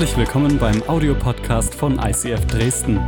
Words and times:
Herzlich 0.00 0.16
willkommen 0.16 0.56
beim 0.56 0.82
Audiopodcast 0.88 1.74
von 1.74 1.98
ICF 1.98 2.46
Dresden. 2.46 2.98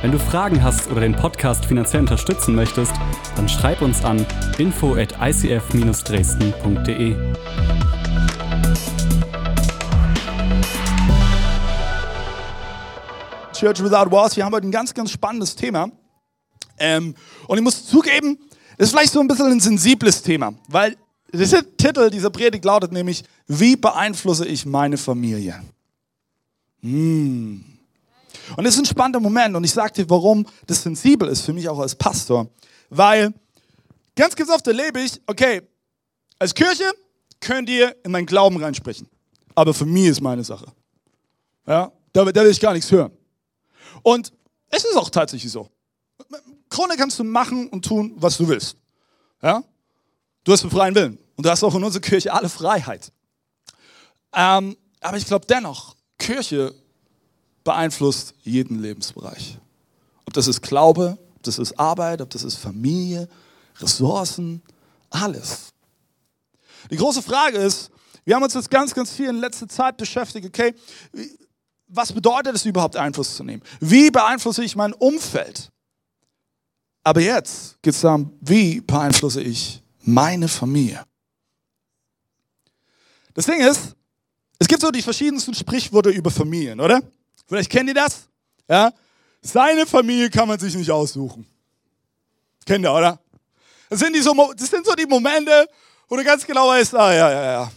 Wenn 0.00 0.12
du 0.12 0.18
Fragen 0.20 0.62
hast 0.62 0.88
oder 0.88 1.00
den 1.00 1.16
Podcast 1.16 1.64
finanziell 1.64 2.02
unterstützen 2.02 2.54
möchtest, 2.54 2.92
dann 3.34 3.48
schreib 3.48 3.82
uns 3.82 4.04
an 4.04 4.24
info 4.56 4.94
at 4.94 5.12
icf-dresden.de. 5.20 7.16
Church 13.52 13.82
Without 13.82 14.12
Walls. 14.12 14.36
Wir 14.36 14.44
haben 14.44 14.54
heute 14.54 14.68
ein 14.68 14.70
ganz, 14.70 14.94
ganz 14.94 15.10
spannendes 15.10 15.56
Thema. 15.56 15.90
Ähm, 16.78 17.16
und 17.48 17.58
ich 17.58 17.64
muss 17.64 17.86
zugeben, 17.86 18.38
das 18.78 18.86
ist 18.86 18.92
vielleicht 18.92 19.12
so 19.12 19.18
ein 19.18 19.26
bisschen 19.26 19.46
ein 19.46 19.58
sensibles 19.58 20.22
Thema, 20.22 20.54
weil 20.68 20.96
der 21.32 21.76
Titel 21.76 22.08
dieser 22.08 22.30
Predigt 22.30 22.64
lautet 22.64 22.92
nämlich, 22.92 23.24
wie 23.48 23.74
beeinflusse 23.74 24.46
ich 24.46 24.64
meine 24.64 24.96
Familie? 24.96 25.60
Hm. 26.82 27.64
Und 28.56 28.64
das 28.64 28.74
ist 28.74 28.80
ein 28.80 28.86
spannender 28.86 29.20
Moment 29.20 29.54
und 29.54 29.64
ich 29.64 29.72
sage 29.72 29.92
dir, 29.92 30.10
warum 30.10 30.46
das 30.66 30.82
sensibel 30.82 31.28
ist 31.28 31.42
für 31.42 31.52
mich 31.52 31.68
auch 31.68 31.78
als 31.78 31.94
Pastor. 31.94 32.48
Weil 32.88 33.32
ganz 34.16 34.34
ganz 34.34 34.50
oft 34.50 34.66
erlebe 34.66 35.00
ich, 35.00 35.20
okay, 35.26 35.62
als 36.38 36.54
Kirche 36.54 36.84
könnt 37.40 37.68
ihr 37.68 37.96
in 38.04 38.12
meinen 38.12 38.26
Glauben 38.26 38.62
reinsprechen. 38.62 39.08
Aber 39.54 39.74
für 39.74 39.86
mich 39.86 40.06
ist 40.06 40.20
meine 40.20 40.44
Sache. 40.44 40.66
Ja, 41.66 41.92
da, 42.12 42.24
da 42.24 42.42
will 42.42 42.50
ich 42.50 42.60
gar 42.60 42.72
nichts 42.72 42.90
hören. 42.90 43.12
Und 44.02 44.32
es 44.68 44.84
ist 44.84 44.96
auch 44.96 45.10
tatsächlich 45.10 45.52
so. 45.52 45.68
Krone 46.68 46.96
kannst 46.96 47.18
du 47.18 47.24
machen 47.24 47.68
und 47.68 47.84
tun, 47.84 48.14
was 48.16 48.36
du 48.36 48.48
willst. 48.48 48.76
Ja? 49.42 49.62
Du 50.44 50.52
hast 50.52 50.62
einen 50.62 50.70
freien 50.70 50.94
Willen. 50.94 51.18
Und 51.36 51.44
du 51.44 51.50
hast 51.50 51.64
auch 51.64 51.74
in 51.74 51.82
unserer 51.82 52.02
Kirche 52.02 52.32
alle 52.32 52.48
Freiheit. 52.48 53.12
Ähm, 54.34 54.76
aber 55.00 55.16
ich 55.16 55.26
glaube 55.26 55.46
dennoch, 55.46 55.96
Kirche 56.30 56.72
beeinflusst 57.64 58.34
jeden 58.42 58.78
Lebensbereich. 58.78 59.58
Ob 60.26 60.32
das 60.32 60.46
ist 60.46 60.62
Glaube, 60.62 61.18
ob 61.34 61.42
das 61.42 61.58
ist 61.58 61.76
Arbeit, 61.76 62.20
ob 62.20 62.30
das 62.30 62.44
ist 62.44 62.56
Familie, 62.56 63.28
Ressourcen, 63.80 64.62
alles. 65.10 65.70
Die 66.88 66.96
große 66.96 67.20
Frage 67.20 67.58
ist, 67.58 67.90
wir 68.24 68.36
haben 68.36 68.44
uns 68.44 68.54
jetzt 68.54 68.70
ganz, 68.70 68.94
ganz 68.94 69.10
viel 69.10 69.28
in 69.28 69.38
letzter 69.38 69.66
Zeit 69.66 69.96
beschäftigt, 69.96 70.46
okay, 70.46 70.72
was 71.88 72.12
bedeutet 72.12 72.54
es 72.54 72.64
überhaupt 72.64 72.94
Einfluss 72.94 73.34
zu 73.34 73.42
nehmen? 73.42 73.64
Wie 73.80 74.12
beeinflusse 74.12 74.62
ich 74.62 74.76
mein 74.76 74.92
Umfeld? 74.92 75.68
Aber 77.02 77.20
jetzt 77.20 77.82
geht 77.82 77.94
es 77.94 78.02
darum, 78.02 78.38
wie 78.40 78.80
beeinflusse 78.80 79.42
ich 79.42 79.82
meine 80.02 80.46
Familie? 80.46 81.04
Das 83.34 83.46
Ding 83.46 83.60
ist, 83.60 83.96
es 84.60 84.68
gibt 84.68 84.82
so 84.82 84.90
die 84.90 85.02
verschiedensten 85.02 85.54
Sprichworte 85.54 86.10
über 86.10 86.30
Familien, 86.30 86.80
oder? 86.80 87.02
Vielleicht 87.48 87.70
kennt 87.70 87.88
ihr 87.88 87.94
das? 87.94 88.28
Ja? 88.68 88.92
Seine 89.40 89.86
Familie 89.86 90.28
kann 90.28 90.46
man 90.46 90.58
sich 90.58 90.74
nicht 90.74 90.90
aussuchen. 90.90 91.46
Kennt 92.66 92.84
ihr, 92.84 92.92
oder? 92.92 93.18
Das 93.88 93.98
sind, 93.98 94.14
die 94.14 94.20
so, 94.20 94.52
das 94.56 94.68
sind 94.68 94.84
so 94.84 94.94
die 94.94 95.06
Momente, 95.06 95.66
wo 96.08 96.16
du 96.16 96.22
ganz 96.22 96.46
genau 96.46 96.68
weißt, 96.68 96.94
ah 96.94 97.12
ja, 97.12 97.32
ja, 97.32 97.42
ja. 97.52 97.72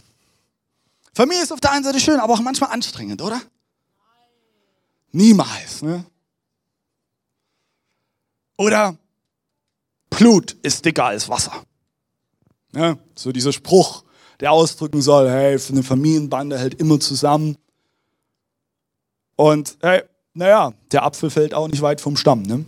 Familie 1.14 1.42
ist 1.42 1.52
auf 1.52 1.60
der 1.60 1.72
einen 1.72 1.84
Seite 1.84 1.98
schön, 1.98 2.20
aber 2.20 2.34
auch 2.34 2.40
manchmal 2.40 2.70
anstrengend, 2.70 3.22
oder? 3.22 3.40
Niemals. 5.10 5.80
Ne? 5.80 6.04
Oder 8.58 8.96
Blut 10.10 10.52
ist 10.62 10.84
dicker 10.84 11.06
als 11.06 11.28
Wasser. 11.28 11.64
Ja, 12.74 12.98
so 13.14 13.32
dieser 13.32 13.52
Spruch, 13.52 14.03
der 14.44 14.52
ausdrücken 14.52 15.00
soll, 15.00 15.30
hey, 15.30 15.58
eine 15.70 15.82
Familienbande 15.82 16.58
hält 16.58 16.78
immer 16.78 17.00
zusammen. 17.00 17.56
Und 19.36 19.78
hey, 19.80 20.02
naja, 20.34 20.74
der 20.92 21.02
Apfel 21.02 21.30
fällt 21.30 21.54
auch 21.54 21.66
nicht 21.66 21.80
weit 21.80 22.02
vom 22.02 22.14
Stamm. 22.14 22.42
Ne? 22.42 22.66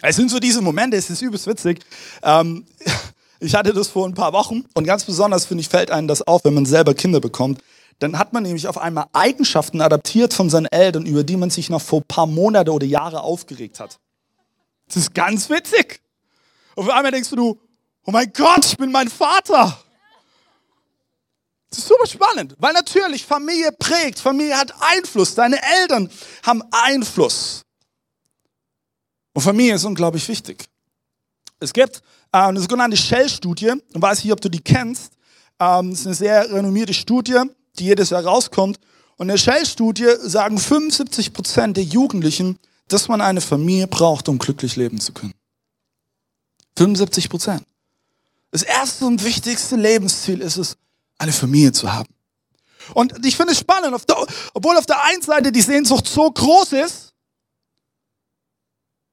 Es 0.00 0.16
sind 0.16 0.30
so 0.30 0.38
diese 0.38 0.62
Momente, 0.62 0.96
es 0.96 1.10
ist 1.10 1.20
übelst 1.20 1.46
witzig. 1.46 1.80
Ähm, 2.22 2.64
ich 3.40 3.54
hatte 3.54 3.74
das 3.74 3.88
vor 3.88 4.08
ein 4.08 4.14
paar 4.14 4.32
Wochen 4.32 4.64
und 4.72 4.84
ganz 4.84 5.04
besonders, 5.04 5.44
finde 5.44 5.60
ich, 5.60 5.68
fällt 5.68 5.90
einem 5.90 6.08
das 6.08 6.22
auf, 6.22 6.46
wenn 6.46 6.54
man 6.54 6.64
selber 6.64 6.94
Kinder 6.94 7.20
bekommt. 7.20 7.60
Dann 7.98 8.18
hat 8.18 8.32
man 8.32 8.42
nämlich 8.42 8.66
auf 8.66 8.78
einmal 8.78 9.04
Eigenschaften 9.12 9.82
adaptiert 9.82 10.32
von 10.32 10.48
seinen 10.48 10.66
Eltern, 10.72 11.04
über 11.04 11.24
die 11.24 11.36
man 11.36 11.50
sich 11.50 11.68
noch 11.68 11.82
vor 11.82 12.00
ein 12.00 12.08
paar 12.08 12.26
Monate 12.26 12.72
oder 12.72 12.86
Jahre 12.86 13.20
aufgeregt 13.20 13.80
hat. 13.80 13.98
Das 14.86 14.96
ist 14.96 15.14
ganz 15.14 15.50
witzig. 15.50 16.00
Auf 16.74 16.88
einmal 16.88 17.12
denkst 17.12 17.28
du, 17.28 17.60
oh 18.06 18.10
mein 18.10 18.32
Gott, 18.32 18.64
ich 18.64 18.78
bin 18.78 18.90
mein 18.90 19.10
Vater. 19.10 19.83
Das 21.74 21.82
ist 21.82 21.88
super 21.88 22.06
spannend, 22.06 22.54
weil 22.58 22.72
natürlich 22.72 23.26
Familie 23.26 23.72
prägt, 23.72 24.20
Familie 24.20 24.56
hat 24.56 24.72
Einfluss, 24.78 25.34
deine 25.34 25.60
Eltern 25.80 26.08
haben 26.44 26.62
Einfluss. 26.70 27.62
Und 29.32 29.42
Familie 29.42 29.74
ist 29.74 29.82
unglaublich 29.82 30.28
wichtig. 30.28 30.66
Es 31.58 31.72
gibt 31.72 31.96
äh, 32.30 32.38
eine 32.38 32.60
sogenannte 32.60 32.96
Shell-Studie, 32.96 33.72
ich 33.92 34.00
weiß 34.00 34.22
nicht, 34.22 34.32
ob 34.32 34.40
du 34.40 34.48
die 34.48 34.60
kennst. 34.60 35.14
Ähm, 35.58 35.90
das 35.90 36.00
ist 36.00 36.06
eine 36.06 36.14
sehr 36.14 36.52
renommierte 36.52 36.94
Studie, 36.94 37.40
die 37.76 37.86
jedes 37.86 38.10
Jahr 38.10 38.24
rauskommt. 38.24 38.78
Und 39.16 39.24
in 39.24 39.28
der 39.32 39.38
Shell-Studie 39.38 40.10
sagen 40.20 40.58
75 40.58 41.32
Prozent 41.32 41.76
der 41.76 41.84
Jugendlichen, 41.84 42.60
dass 42.86 43.08
man 43.08 43.20
eine 43.20 43.40
Familie 43.40 43.88
braucht, 43.88 44.28
um 44.28 44.38
glücklich 44.38 44.76
leben 44.76 45.00
zu 45.00 45.12
können. 45.12 45.34
75 46.78 47.28
Prozent. 47.28 47.64
Das 48.52 48.62
erste 48.62 49.06
und 49.06 49.24
wichtigste 49.24 49.74
Lebensziel 49.74 50.40
ist 50.40 50.56
es, 50.56 50.76
eine 51.18 51.32
Familie 51.32 51.72
zu 51.72 51.92
haben. 51.92 52.08
Und 52.92 53.24
ich 53.24 53.36
finde 53.36 53.52
es 53.52 53.58
spannend, 53.58 53.94
obwohl 54.52 54.76
auf 54.76 54.86
der 54.86 55.02
einen 55.04 55.22
Seite 55.22 55.50
die 55.50 55.62
Sehnsucht 55.62 56.06
so 56.06 56.30
groß 56.30 56.72
ist, 56.72 57.14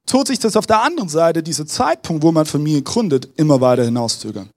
tut 0.06 0.28
sich 0.28 0.40
das 0.40 0.58
auf 0.58 0.68
der 0.68 0.82
anderen 0.82 1.08
Seite, 1.08 1.42
dieser 1.42 1.66
Zeitpunkt, 1.66 2.24
wo 2.24 2.32
man 2.32 2.46
Familie 2.46 2.82
gründet, 2.82 3.30
immer 3.38 3.62
weiter 3.62 3.86
hinauszögern. 3.86 4.50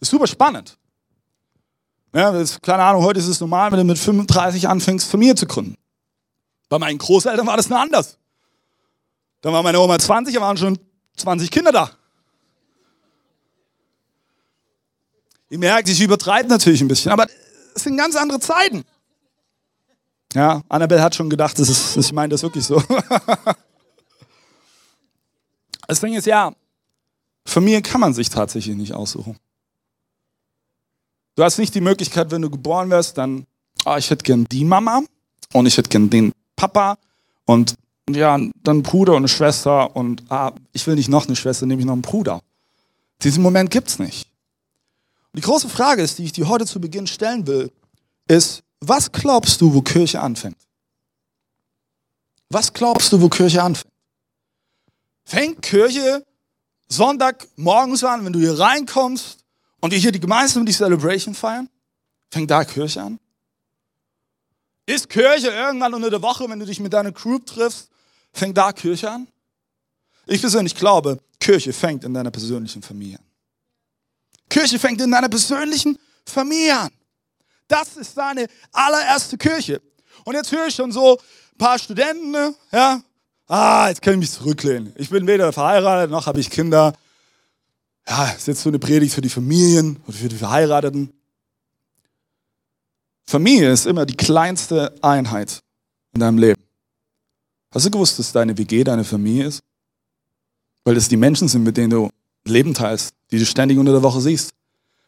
Ist 0.00 0.10
super 0.10 0.26
spannend. 0.26 0.76
Ja, 2.14 2.30
ist, 2.38 2.62
keine 2.62 2.82
Ahnung, 2.82 3.02
heute 3.02 3.18
ist 3.18 3.28
es 3.28 3.40
normal, 3.40 3.72
wenn 3.72 3.78
du 3.78 3.84
mit 3.84 3.98
35 3.98 4.68
anfängst, 4.68 5.08
Familie 5.08 5.34
zu 5.34 5.46
gründen. 5.46 5.76
Bei 6.68 6.78
meinen 6.78 6.98
Großeltern 6.98 7.46
war 7.46 7.56
das 7.56 7.68
nur 7.68 7.78
anders. 7.80 8.18
Da 9.40 9.52
war 9.52 9.62
meine 9.62 9.80
Oma 9.80 9.98
20, 9.98 10.34
da 10.34 10.40
waren 10.40 10.56
schon 10.56 10.78
20 11.16 11.50
Kinder 11.50 11.72
da. 11.72 11.90
Ihr 15.48 15.58
merkt, 15.58 15.88
ich 15.88 16.00
übertreibe 16.00 16.48
natürlich 16.48 16.80
ein 16.80 16.88
bisschen, 16.88 17.12
aber 17.12 17.26
es 17.74 17.84
sind 17.84 17.96
ganz 17.96 18.16
andere 18.16 18.40
Zeiten. 18.40 18.84
Ja, 20.34 20.62
Annabelle 20.68 21.02
hat 21.02 21.14
schon 21.14 21.30
gedacht, 21.30 21.58
das 21.58 21.68
ist, 21.68 21.96
ich 21.96 22.12
meine 22.12 22.30
das 22.30 22.42
wirklich 22.42 22.64
so. 22.64 22.82
Das 25.88 26.00
Ding 26.00 26.14
ist 26.14 26.26
ja, 26.26 26.52
Familie 27.44 27.80
kann 27.80 28.00
man 28.00 28.12
sich 28.12 28.28
tatsächlich 28.28 28.76
nicht 28.76 28.92
aussuchen. 28.92 29.36
Du 31.36 31.44
hast 31.44 31.58
nicht 31.58 31.74
die 31.74 31.80
Möglichkeit, 31.80 32.30
wenn 32.30 32.42
du 32.42 32.50
geboren 32.50 32.90
wirst, 32.90 33.18
dann, 33.18 33.46
ah, 33.84 33.96
ich 33.96 34.10
hätte 34.10 34.24
gern 34.24 34.46
die 34.50 34.64
Mama 34.64 35.02
und 35.52 35.66
ich 35.66 35.76
hätte 35.76 35.88
gern 35.88 36.10
den 36.10 36.32
Papa 36.56 36.98
und 37.44 37.76
ja, 38.10 38.38
dann 38.62 38.82
Bruder 38.82 39.12
und 39.12 39.18
eine 39.18 39.28
Schwester 39.28 39.94
und 39.94 40.24
ah, 40.28 40.52
ich 40.72 40.86
will 40.86 40.96
nicht 40.96 41.08
noch 41.08 41.26
eine 41.26 41.36
Schwester, 41.36 41.66
nehme 41.66 41.80
ich 41.80 41.86
noch 41.86 41.92
einen 41.92 42.02
Bruder. 42.02 42.40
Diesen 43.22 43.42
Moment 43.42 43.70
gibt's 43.70 43.98
nicht. 43.98 44.26
Die 45.36 45.42
große 45.42 45.68
Frage 45.68 46.02
ist, 46.02 46.18
die 46.18 46.24
ich 46.24 46.32
dir 46.32 46.48
heute 46.48 46.64
zu 46.64 46.80
Beginn 46.80 47.06
stellen 47.06 47.46
will, 47.46 47.70
ist, 48.26 48.62
was 48.80 49.12
glaubst 49.12 49.60
du, 49.60 49.74
wo 49.74 49.82
Kirche 49.82 50.20
anfängt? 50.20 50.56
Was 52.48 52.72
glaubst 52.72 53.12
du, 53.12 53.20
wo 53.20 53.28
Kirche 53.28 53.62
anfängt? 53.62 53.92
Fängt 55.24 55.60
Kirche 55.60 56.24
Sonntag 56.88 57.46
morgens 57.56 58.02
an, 58.02 58.24
wenn 58.24 58.32
du 58.32 58.38
hier 58.38 58.58
reinkommst 58.58 59.44
und 59.80 59.90
wir 59.90 59.98
hier 59.98 60.12
die 60.12 60.20
gemeinsam 60.20 60.64
die 60.64 60.72
Celebration 60.72 61.34
feiern? 61.34 61.68
Fängt 62.30 62.50
da 62.50 62.64
Kirche 62.64 63.02
an? 63.02 63.18
Ist 64.86 65.08
Kirche 65.10 65.48
irgendwann 65.48 65.92
unter 65.92 66.10
der 66.10 66.22
Woche, 66.22 66.48
wenn 66.48 66.60
du 66.60 66.64
dich 66.64 66.80
mit 66.80 66.92
deiner 66.92 67.12
Crew 67.12 67.38
triffst, 67.40 67.90
fängt 68.32 68.56
da 68.56 68.72
Kirche 68.72 69.10
an? 69.10 69.28
Ich 70.26 70.40
persönlich 70.40 70.74
glaube, 70.74 71.18
Kirche 71.40 71.72
fängt 71.72 72.04
in 72.04 72.14
deiner 72.14 72.30
persönlichen 72.30 72.82
Familie 72.82 73.18
an. 73.18 73.25
Kirche 74.48 74.78
fängt 74.78 75.00
in 75.00 75.10
deiner 75.10 75.28
persönlichen 75.28 75.98
Familie 76.24 76.78
an. 76.78 76.90
Das 77.68 77.96
ist 77.96 78.16
deine 78.16 78.46
allererste 78.72 79.36
Kirche. 79.36 79.80
Und 80.24 80.34
jetzt 80.34 80.52
höre 80.52 80.66
ich 80.66 80.74
schon 80.74 80.92
so 80.92 81.16
ein 81.16 81.58
paar 81.58 81.78
Studenten, 81.78 82.30
ne, 82.30 82.54
ja, 82.72 83.02
ah, 83.48 83.88
jetzt 83.88 84.02
kann 84.02 84.14
ich 84.14 84.20
mich 84.20 84.32
zurücklehnen. 84.32 84.92
Ich 84.96 85.10
bin 85.10 85.26
weder 85.26 85.52
verheiratet, 85.52 86.10
noch 86.10 86.26
habe 86.26 86.40
ich 86.40 86.50
Kinder. 86.50 86.94
Ja, 88.08 88.30
ist 88.30 88.46
jetzt 88.46 88.62
so 88.62 88.68
eine 88.68 88.78
Predigt 88.78 89.14
für 89.14 89.20
die 89.20 89.28
Familien 89.28 90.00
oder 90.06 90.16
für 90.16 90.28
die 90.28 90.36
Verheirateten. 90.36 91.12
Familie 93.28 93.72
ist 93.72 93.86
immer 93.86 94.06
die 94.06 94.16
kleinste 94.16 94.94
Einheit 95.02 95.60
in 96.14 96.20
deinem 96.20 96.38
Leben. 96.38 96.62
Hast 97.72 97.86
du 97.86 97.90
gewusst, 97.90 98.18
dass 98.18 98.32
deine 98.32 98.56
WG 98.56 98.84
deine 98.84 99.04
Familie 99.04 99.46
ist? 99.46 99.60
Weil 100.84 100.94
das 100.94 101.08
die 101.08 101.16
Menschen 101.16 101.48
sind, 101.48 101.64
mit 101.64 101.76
denen 101.76 101.90
du 101.90 102.08
Leben 102.48 102.74
teilst, 102.74 103.14
die 103.30 103.38
du 103.38 103.46
ständig 103.46 103.78
unter 103.78 103.92
der 103.92 104.02
Woche 104.02 104.20
siehst, 104.20 104.52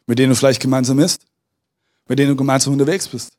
mit 0.05 0.19
denen 0.19 0.29
du 0.29 0.35
vielleicht 0.35 0.61
gemeinsam 0.61 0.99
isst, 0.99 1.21
mit 2.07 2.19
denen 2.19 2.29
du 2.29 2.35
gemeinsam 2.35 2.73
unterwegs 2.73 3.07
bist. 3.07 3.31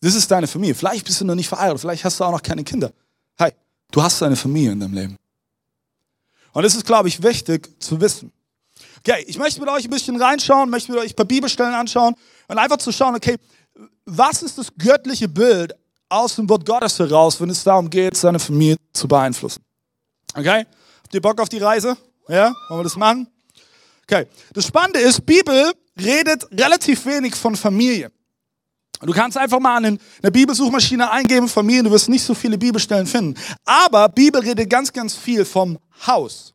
Das 0.00 0.14
ist 0.14 0.30
deine 0.30 0.46
Familie. 0.46 0.74
Vielleicht 0.74 1.04
bist 1.04 1.20
du 1.20 1.24
noch 1.24 1.34
nicht 1.34 1.48
verheiratet, 1.48 1.80
vielleicht 1.80 2.04
hast 2.04 2.20
du 2.20 2.24
auch 2.24 2.32
noch 2.32 2.42
keine 2.42 2.64
Kinder. 2.64 2.92
Hey, 3.36 3.52
du 3.90 4.02
hast 4.02 4.22
eine 4.22 4.36
Familie 4.36 4.72
in 4.72 4.80
deinem 4.80 4.94
Leben. 4.94 5.16
Und 6.52 6.62
das 6.62 6.74
ist, 6.74 6.86
glaube 6.86 7.08
ich, 7.08 7.22
wichtig 7.22 7.70
zu 7.80 8.00
wissen. 8.00 8.32
Okay, 8.98 9.24
ich 9.26 9.38
möchte 9.38 9.60
mit 9.60 9.68
euch 9.68 9.84
ein 9.84 9.90
bisschen 9.90 10.20
reinschauen, 10.20 10.70
möchte 10.70 10.92
mit 10.92 11.00
euch 11.00 11.12
ein 11.12 11.16
paar 11.16 11.26
Bibelstellen 11.26 11.74
anschauen 11.74 12.14
und 12.48 12.58
einfach 12.58 12.78
zu 12.78 12.92
schauen, 12.92 13.14
okay, 13.14 13.36
was 14.06 14.42
ist 14.42 14.56
das 14.56 14.68
göttliche 14.78 15.28
Bild 15.28 15.74
aus 16.08 16.36
dem 16.36 16.48
Wort 16.48 16.64
Gottes 16.64 16.98
heraus, 16.98 17.40
wenn 17.40 17.50
es 17.50 17.64
darum 17.64 17.90
geht, 17.90 18.16
seine 18.16 18.38
Familie 18.38 18.76
zu 18.92 19.08
beeinflussen? 19.08 19.62
Okay? 20.34 20.64
Habt 21.02 21.14
ihr 21.14 21.20
Bock 21.20 21.40
auf 21.40 21.48
die 21.48 21.58
Reise? 21.58 21.96
Ja? 22.28 22.52
Wollen 22.68 22.80
wir 22.80 22.84
das 22.84 22.96
machen? 22.96 23.28
Okay. 24.04 24.26
Das 24.52 24.66
Spannende 24.66 25.00
ist, 25.00 25.24
Bibel 25.24 25.72
redet 25.98 26.46
relativ 26.52 27.06
wenig 27.06 27.34
von 27.34 27.56
Familie. 27.56 28.10
Du 29.00 29.12
kannst 29.12 29.36
einfach 29.36 29.60
mal 29.60 29.84
in 29.84 29.98
der 30.22 30.30
Bibelsuchmaschine 30.30 31.10
eingeben, 31.10 31.48
Familie, 31.48 31.82
du 31.82 31.90
wirst 31.90 32.08
nicht 32.08 32.22
so 32.22 32.34
viele 32.34 32.56
Bibelstellen 32.56 33.06
finden. 33.06 33.38
Aber 33.64 34.08
Bibel 34.08 34.40
redet 34.40 34.70
ganz, 34.70 34.92
ganz 34.92 35.14
viel 35.14 35.44
vom 35.44 35.78
Haus. 36.06 36.54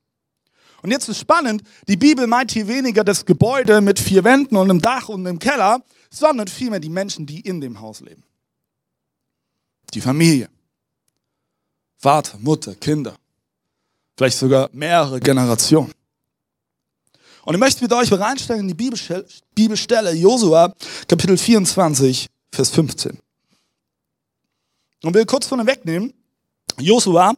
Und 0.82 0.92
jetzt 0.92 1.10
ist 1.10 1.20
spannend, 1.20 1.62
die 1.88 1.98
Bibel 1.98 2.26
meint 2.26 2.52
hier 2.52 2.68
weniger 2.68 3.04
das 3.04 3.26
Gebäude 3.26 3.82
mit 3.82 4.00
vier 4.00 4.24
Wänden 4.24 4.56
und 4.56 4.70
einem 4.70 4.82
Dach 4.82 5.10
und 5.10 5.28
einem 5.28 5.38
Keller, 5.38 5.84
sondern 6.10 6.48
vielmehr 6.48 6.80
die 6.80 6.90
Menschen, 6.90 7.26
die 7.26 7.42
in 7.42 7.62
dem 7.62 7.82
Haus 7.82 8.00
leben. 8.00 8.24
Die 9.94 10.02
Familie. 10.02 10.50
Vater, 11.98 12.38
Mutter, 12.40 12.76
Kinder. 12.76 13.16
Vielleicht 14.20 14.38
sogar 14.38 14.70
mehrere 14.74 15.22
Generationen. 15.22 15.94
Und 17.46 17.54
ich 17.54 17.60
möchte 17.62 17.82
mit 17.82 17.94
euch 17.94 18.12
reinstellen 18.12 18.68
in 18.70 18.76
die 18.76 18.92
Bibelstelle 19.56 20.12
Josua, 20.12 20.76
Kapitel 21.08 21.38
24, 21.38 22.28
Vers 22.52 22.70
15. 22.72 23.18
Und 25.04 25.14
will 25.14 25.26
kurz 25.26 25.48
von 25.48 25.66
wegnehmen, 25.66 26.14
Josua 26.80 27.34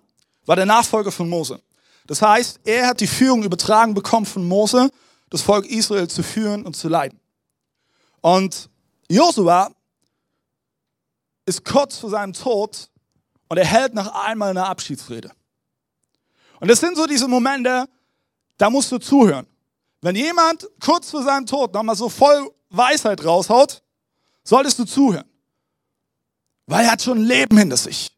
war 0.48 0.56
der 0.56 0.66
Nachfolger 0.66 1.12
von 1.12 1.30
Mose. 1.30 1.62
Das 2.08 2.24
heißt, 2.24 2.62
er 2.64 2.88
hat 2.88 3.00
die 3.00 3.06
Führung 3.06 3.44
übertragen 3.44 3.94
bekommen 3.94 4.26
von 4.26 4.44
Mose, 4.44 4.90
das 5.30 5.44
Volk 5.44 5.68
Israel 5.68 6.08
zu 6.08 6.24
führen 6.24 6.64
und 6.64 6.76
zu 6.76 6.90
leiten. 6.90 7.20
Und 8.22 8.72
Josua 9.08 9.70
ist 11.46 11.64
kurz 11.64 11.98
vor 11.98 12.10
seinem 12.10 12.34
Tod 12.34 12.90
und 13.50 13.58
er 13.58 13.68
hält 13.68 13.94
noch 13.94 14.08
einmal 14.26 14.50
eine 14.50 14.66
Abschiedsrede. 14.66 15.32
Und 16.62 16.68
das 16.68 16.80
sind 16.80 16.96
so 16.96 17.08
diese 17.08 17.28
Momente, 17.28 17.90
da 18.56 18.70
musst 18.70 18.92
du 18.92 19.00
zuhören. 19.00 19.48
Wenn 20.00 20.16
jemand 20.16 20.70
kurz 20.80 21.10
vor 21.10 21.24
seinem 21.24 21.46
Tod 21.48 21.74
nochmal 21.74 21.96
so 21.96 22.08
voll 22.08 22.52
Weisheit 22.70 23.26
raushaut, 23.26 23.84
solltest 24.44 24.78
du 24.78 24.86
zuhören. 24.86 25.28
Weil 26.68 26.86
er 26.86 26.92
hat 26.92 27.02
schon 27.02 27.18
Leben 27.18 27.58
hinter 27.58 27.78
sich. 27.78 28.16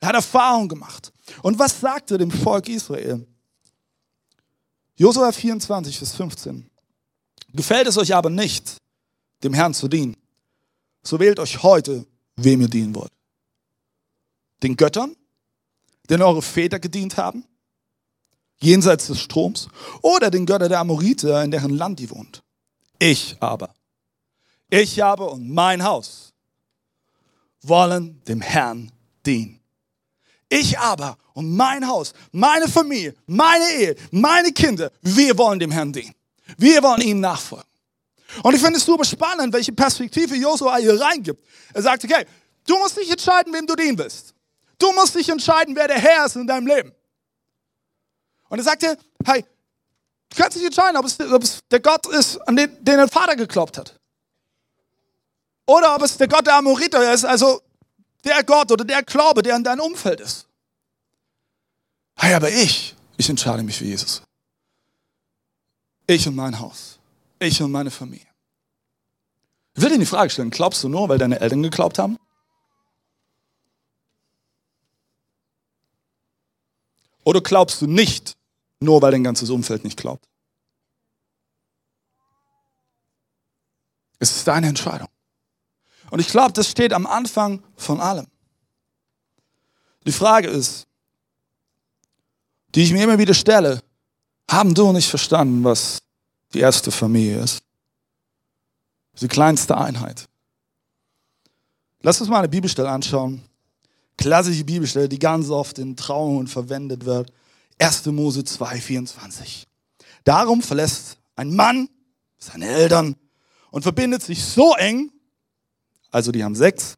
Er 0.00 0.08
hat 0.08 0.14
Erfahrung 0.14 0.68
gemacht. 0.68 1.12
Und 1.42 1.58
was 1.58 1.78
sagt 1.78 2.10
er 2.10 2.18
dem 2.18 2.30
Volk 2.30 2.66
Israel? 2.70 3.26
Josua 4.96 5.30
24, 5.30 5.98
Vers 5.98 6.14
15. 6.14 6.70
Gefällt 7.52 7.86
es 7.88 7.98
euch 7.98 8.14
aber 8.14 8.30
nicht, 8.30 8.78
dem 9.42 9.52
Herrn 9.52 9.74
zu 9.74 9.86
dienen, 9.86 10.16
so 11.02 11.20
wählt 11.20 11.38
euch 11.38 11.62
heute, 11.62 12.06
wem 12.36 12.62
ihr 12.62 12.68
dienen 12.68 12.94
wollt. 12.94 13.12
Den 14.62 14.76
Göttern, 14.76 15.14
denen 16.08 16.22
eure 16.22 16.40
Väter 16.40 16.78
gedient 16.78 17.18
haben, 17.18 17.44
jenseits 18.58 19.06
des 19.06 19.20
Stroms, 19.20 19.68
oder 20.02 20.30
den 20.30 20.46
Götter 20.46 20.68
der 20.68 20.80
Amoriter, 20.80 21.42
in 21.42 21.50
deren 21.50 21.76
Land 21.76 22.00
ihr 22.00 22.10
wohnt. 22.10 22.42
Ich 22.98 23.36
aber, 23.40 23.74
ich 24.70 25.00
habe 25.00 25.24
und 25.24 25.50
mein 25.50 25.84
Haus 25.84 26.32
wollen 27.62 28.22
dem 28.24 28.40
Herrn 28.40 28.90
dienen. 29.24 29.60
Ich 30.48 30.78
aber 30.78 31.18
und 31.34 31.54
mein 31.54 31.86
Haus, 31.86 32.12
meine 32.32 32.68
Familie, 32.68 33.14
meine 33.26 33.64
Ehe, 33.72 33.96
meine 34.10 34.52
Kinder, 34.52 34.90
wir 35.02 35.36
wollen 35.36 35.58
dem 35.58 35.70
Herrn 35.70 35.92
dienen. 35.92 36.14
Wir 36.56 36.82
wollen 36.82 37.02
ihm 37.02 37.20
nachfolgen. 37.20 37.66
Und 38.42 38.54
ich 38.54 38.60
finde 38.60 38.78
es 38.78 38.84
super 38.84 39.04
spannend, 39.04 39.52
welche 39.52 39.72
Perspektive 39.72 40.36
Josua 40.36 40.76
hier 40.76 41.00
reingibt. 41.00 41.44
Er 41.72 41.82
sagt, 41.82 42.04
okay, 42.04 42.24
du 42.66 42.78
musst 42.78 42.96
dich 42.96 43.10
entscheiden, 43.10 43.52
wem 43.52 43.66
du 43.66 43.74
dienen 43.74 43.98
willst. 43.98 44.34
Du 44.78 44.92
musst 44.92 45.14
dich 45.14 45.28
entscheiden, 45.28 45.74
wer 45.74 45.88
der 45.88 45.98
Herr 45.98 46.26
ist 46.26 46.36
in 46.36 46.46
deinem 46.46 46.66
Leben. 46.66 46.92
Und 48.48 48.58
er 48.58 48.64
sagte, 48.64 48.98
hey, 49.24 49.44
du 50.30 50.36
kannst 50.36 50.56
dich 50.56 50.64
entscheiden, 50.64 50.96
ob 50.96 51.06
es, 51.06 51.18
ob 51.20 51.42
es 51.42 51.60
der 51.70 51.80
Gott 51.80 52.06
ist, 52.06 52.36
an 52.48 52.56
den, 52.56 52.72
den 52.84 52.98
dein 52.98 53.08
Vater 53.08 53.36
gekloppt 53.36 53.78
hat. 53.78 53.98
Oder 55.66 55.96
ob 55.96 56.02
es 56.02 56.16
der 56.16 56.28
Gott 56.28 56.46
der 56.46 56.54
Amoriter 56.54 57.12
ist, 57.12 57.24
also 57.24 57.60
der 58.24 58.44
Gott 58.44 58.70
oder 58.70 58.84
der 58.84 59.02
Glaube, 59.02 59.42
der 59.42 59.56
in 59.56 59.64
deinem 59.64 59.80
Umfeld 59.80 60.20
ist. 60.20 60.46
Hey, 62.16 62.34
aber 62.34 62.50
ich, 62.50 62.94
ich 63.16 63.28
entscheide 63.28 63.62
mich 63.62 63.78
für 63.78 63.84
Jesus. 63.84 64.22
Ich 66.06 66.26
und 66.26 66.36
mein 66.36 66.58
Haus. 66.58 66.98
Ich 67.38 67.60
und 67.60 67.70
meine 67.70 67.90
Familie. 67.90 68.26
Ich 69.74 69.82
will 69.82 69.90
dir 69.90 69.98
die 69.98 70.06
Frage 70.06 70.30
stellen, 70.30 70.50
glaubst 70.50 70.82
du 70.82 70.88
nur, 70.88 71.08
weil 71.08 71.18
deine 71.18 71.40
Eltern 71.40 71.62
geglaubt 71.62 71.98
haben? 71.98 72.18
Oder 77.26 77.40
glaubst 77.40 77.82
du 77.82 77.88
nicht, 77.88 78.36
nur 78.78 79.02
weil 79.02 79.10
dein 79.10 79.24
ganzes 79.24 79.50
Umfeld 79.50 79.82
nicht 79.82 79.96
glaubt? 79.96 80.28
Es 84.20 84.30
ist 84.30 84.46
deine 84.46 84.68
Entscheidung. 84.68 85.08
Und 86.12 86.20
ich 86.20 86.28
glaube, 86.28 86.52
das 86.52 86.70
steht 86.70 86.92
am 86.92 87.04
Anfang 87.04 87.64
von 87.74 88.00
allem. 88.00 88.28
Die 90.06 90.12
Frage 90.12 90.46
ist, 90.46 90.86
die 92.76 92.84
ich 92.84 92.92
mir 92.92 93.02
immer 93.02 93.18
wieder 93.18 93.34
stelle, 93.34 93.82
haben 94.48 94.72
du 94.72 94.92
nicht 94.92 95.10
verstanden, 95.10 95.64
was 95.64 95.98
die 96.54 96.60
erste 96.60 96.92
Familie 96.92 97.40
ist? 97.40 97.60
Die 99.20 99.26
kleinste 99.26 99.76
Einheit. 99.76 100.28
Lass 102.02 102.20
uns 102.20 102.30
mal 102.30 102.38
eine 102.38 102.48
Bibelstelle 102.48 102.88
anschauen 102.88 103.42
klassische 104.16 104.64
Bibelstelle, 104.64 105.08
die 105.08 105.18
ganz 105.18 105.50
oft 105.50 105.78
in 105.78 105.96
Trauungen 105.96 106.46
verwendet 106.46 107.04
wird. 107.04 107.32
1. 107.78 108.06
Mose 108.06 108.44
2, 108.44 108.80
24. 108.80 109.66
Darum 110.24 110.62
verlässt 110.62 111.18
ein 111.36 111.54
Mann 111.54 111.88
seine 112.38 112.66
Eltern 112.66 113.16
und 113.70 113.82
verbindet 113.82 114.22
sich 114.22 114.44
so 114.44 114.74
eng, 114.74 115.10
also 116.10 116.32
die 116.32 116.42
haben 116.42 116.54
Sex, 116.54 116.96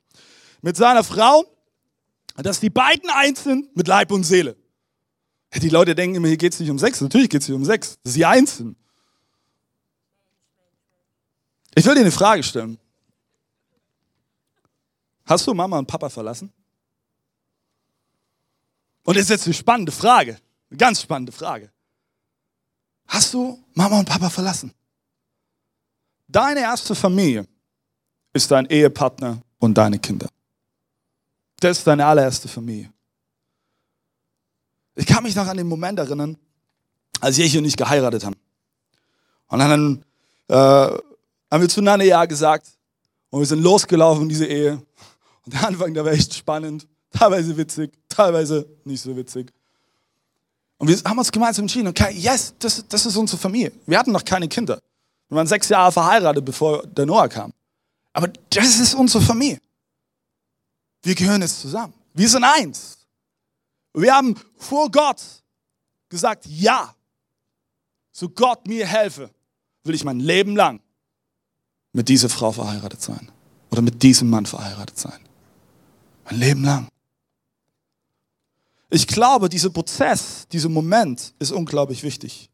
mit 0.63 0.77
seiner 0.77 1.05
Frau, 1.05 1.45
dass 2.37 2.61
die 2.61 2.71
beiden 2.71 3.11
eins 3.11 3.45
sind 3.45 3.75
mit 3.77 3.89
Leib 3.89 4.13
und 4.13 4.25
Seele. 4.25 4.57
Die 5.57 5.71
Leute 5.71 5.95
denken 5.95 6.17
immer, 6.17 6.29
hier 6.29 6.37
geht 6.37 6.53
es 6.53 6.61
nicht 6.61 6.71
um 6.71 6.79
Sex. 6.79 7.01
Natürlich 7.01 7.31
geht 7.31 7.41
es 7.41 7.47
hier 7.47 7.57
um 7.57 7.65
Sex. 7.65 7.99
sie 8.05 8.25
eins 8.25 8.59
sind. 8.59 8.77
Ich 11.75 11.85
will 11.85 11.95
dir 11.95 12.01
eine 12.01 12.11
Frage 12.11 12.43
stellen. 12.43 12.79
Hast 15.25 15.47
du 15.47 15.55
Mama 15.55 15.79
und 15.79 15.87
Papa 15.87 16.09
verlassen? 16.09 16.53
Und 19.09 19.17
das 19.17 19.23
ist 19.23 19.31
jetzt 19.31 19.47
eine 19.47 19.55
spannende 19.55 19.91
Frage, 19.91 20.39
eine 20.69 20.77
ganz 20.77 21.01
spannende 21.01 21.33
Frage. 21.33 21.73
Hast 23.07 23.33
du 23.33 23.59
Mama 23.73 24.01
und 24.01 24.07
Papa 24.07 24.29
verlassen? 24.29 24.71
Deine 26.27 26.61
erste 26.61 26.95
Familie 26.95 27.49
ist 28.35 28.51
dein 28.51 28.67
Ehepartner 28.67 29.41
und 29.61 29.79
deine 29.79 29.99
Kinder. 29.99 30.29
Das 31.59 31.79
ist 31.79 31.87
deine 31.87 32.05
allererste 32.05 32.49
Familie. 32.49 32.93
Ich 34.95 35.07
kann 35.07 35.23
mich 35.23 35.35
noch 35.35 35.47
an 35.47 35.57
den 35.57 35.69
Moment 35.69 35.99
erinnern, 35.99 36.37
als 37.19 37.39
ich 37.39 37.57
und 37.57 37.65
ich 37.65 37.79
geheiratet 37.79 38.27
haben. 38.27 38.37
Und 39.47 39.59
dann 39.59 40.05
äh, 40.49 40.55
haben 40.55 41.63
wir 41.63 41.69
zueinander 41.71 42.05
Ja 42.05 42.27
gesagt 42.27 42.69
und 43.31 43.41
wir 43.41 43.47
sind 43.47 43.63
losgelaufen 43.63 44.25
in 44.25 44.29
diese 44.29 44.45
Ehe. 44.45 44.83
Und 45.47 45.55
der 45.55 45.67
Anfang, 45.67 45.95
der 45.95 46.05
war 46.05 46.13
echt 46.13 46.35
spannend 46.35 46.87
teilweise 47.11 47.57
witzig, 47.57 47.93
teilweise 48.09 48.67
nicht 48.85 49.03
so 49.03 49.17
witzig. 49.17 49.53
Und 50.79 50.89
wir 50.89 50.97
haben 51.05 51.19
uns 51.19 51.33
gemeinsam 51.33 51.65
entschieden, 51.65 51.89
okay, 51.89 52.13
yes, 52.13 52.55
das, 52.59 52.85
das 52.89 53.07
ist 53.07 53.17
unsere 53.17 53.39
Familie. 53.39 53.73
Wir 53.87 53.99
hatten 53.99 54.13
noch 54.13 54.25
keine 54.25 54.49
Kinder. 54.49 54.81
Wir 55.29 55.37
waren 55.37 55.47
sechs 55.47 55.69
Jahre 55.69 55.93
verheiratet, 55.93 56.45
bevor 56.45 56.87
der 56.87 57.07
Noah 57.07 57.29
kam. 57.29 57.53
Aber 58.13 58.29
das 58.51 58.79
ist 58.79 58.95
unsere 58.95 59.23
Familie. 59.23 59.61
Wir 61.03 61.15
gehören 61.15 61.43
jetzt 61.43 61.61
zusammen. 61.61 61.95
Wir 62.15 62.29
sind 62.29 62.45
eins. 62.45 62.99
Wir 63.93 64.15
haben 64.15 64.35
vor 64.57 64.91
Gott 64.91 65.23
gesagt, 66.09 66.47
ja, 66.47 66.95
so 68.13 68.29
Gott 68.29 68.67
mir 68.67 68.87
helfe, 68.87 69.31
will 69.85 69.95
ich 69.95 70.05
mein 70.05 70.21
Leben 70.21 70.57
lang 70.57 70.81
mit 71.93 72.09
dieser 72.09 72.29
Frau 72.29 72.53
verheiratet 72.53 73.03
sein. 73.03 73.31
Oder 73.71 73.83
mit 73.83 74.03
diesem 74.03 74.31
Mann 74.31 74.47
verheiratet 74.47 74.99
sein. 74.99 75.19
Mein 76.25 76.41
Leben 76.41 76.65
lang. 76.65 76.89
Ich 78.91 79.07
glaube, 79.07 79.49
dieser 79.49 79.71
Prozess, 79.71 80.47
dieser 80.49 80.69
Moment 80.69 81.35
ist 81.39 81.53
unglaublich 81.53 82.03
wichtig. 82.03 82.51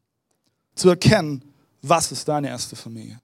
Zu 0.75 0.89
erkennen, 0.89 1.41
was 1.81 2.11
ist 2.11 2.27
deine 2.27 2.49
erste 2.49 2.75
Familie. 2.75 3.21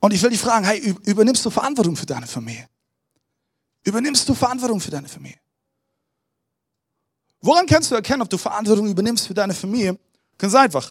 Und 0.00 0.12
ich 0.12 0.22
will 0.22 0.30
dich 0.30 0.40
fragen, 0.40 0.64
hey, 0.64 0.94
übernimmst 1.04 1.44
du 1.44 1.50
Verantwortung 1.50 1.94
für 1.96 2.06
deine 2.06 2.26
Familie? 2.26 2.68
Übernimmst 3.84 4.28
du 4.28 4.34
Verantwortung 4.34 4.80
für 4.80 4.90
deine 4.90 5.08
Familie? 5.08 5.38
Woran 7.40 7.66
kannst 7.66 7.90
du 7.90 7.94
erkennen, 7.94 8.22
ob 8.22 8.30
du 8.30 8.38
Verantwortung 8.38 8.88
übernimmst 8.88 9.26
für 9.26 9.34
deine 9.34 9.52
Familie? 9.52 9.98
Ganz 10.38 10.54
einfach. 10.54 10.90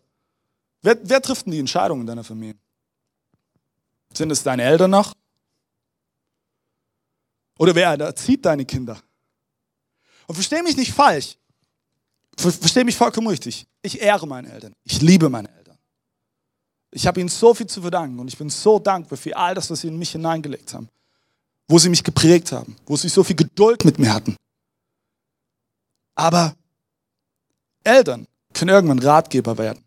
Wer, 0.82 0.98
wer 1.02 1.22
trifft 1.22 1.46
denn 1.46 1.54
die 1.54 1.60
Entscheidungen 1.60 2.02
in 2.02 2.08
deiner 2.08 2.24
Familie? 2.24 2.56
Sind 4.14 4.32
es 4.32 4.44
deine 4.44 4.64
Eltern 4.64 4.92
noch? 4.92 5.14
Oder 7.58 7.76
wer 7.76 8.00
erzieht 8.00 8.46
deine 8.46 8.66
Kinder? 8.66 9.02
Und 10.32 10.36
verstehe 10.36 10.64
mich 10.64 10.78
nicht 10.78 10.94
falsch. 10.94 11.36
Verstehe 12.38 12.86
mich 12.86 12.96
vollkommen 12.96 13.28
richtig. 13.28 13.68
Ich 13.82 14.00
ehre 14.00 14.26
meine 14.26 14.50
Eltern. 14.50 14.74
Ich 14.86 15.02
liebe 15.02 15.28
meine 15.28 15.54
Eltern. 15.58 15.78
Ich 16.92 17.06
habe 17.06 17.20
ihnen 17.20 17.28
so 17.28 17.54
viel 17.54 17.68
zu 17.68 17.82
verdanken 17.82 18.18
und 18.18 18.30
ich 18.30 18.38
bin 18.38 18.50
so 18.50 18.80
dankbar 18.80 19.18
für 19.18 19.36
all 19.36 19.54
das, 19.56 19.70
was 19.70 19.82
sie 19.82 19.90
in 19.90 20.00
mich 20.00 20.14
hineingelegt 20.14 20.74
haben. 20.74 20.88
Wo 21.68 21.78
sie 21.80 21.90
mich 21.90 22.06
geprägt 22.06 22.54
haben, 22.54 22.78
wo 22.86 22.96
sie 22.96 23.10
so 23.10 23.26
viel 23.26 23.36
Geduld 23.36 23.84
mit 23.84 24.00
mir 24.00 24.14
hatten. 24.14 24.38
Aber 26.16 26.56
Eltern 27.84 28.26
können 28.54 28.70
irgendwann 28.70 29.00
Ratgeber 29.00 29.58
werden. 29.58 29.84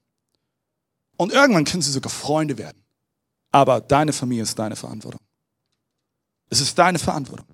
Und 1.16 1.32
irgendwann 1.32 1.64
können 1.64 1.80
sie 1.80 1.90
sogar 1.90 2.10
Freunde 2.10 2.58
werden. 2.58 2.84
Aber 3.50 3.80
deine 3.80 4.12
Familie 4.12 4.42
ist 4.42 4.58
deine 4.58 4.76
Verantwortung. 4.76 5.22
Es 6.50 6.60
ist 6.60 6.78
deine 6.78 6.98
Verantwortung. 6.98 7.46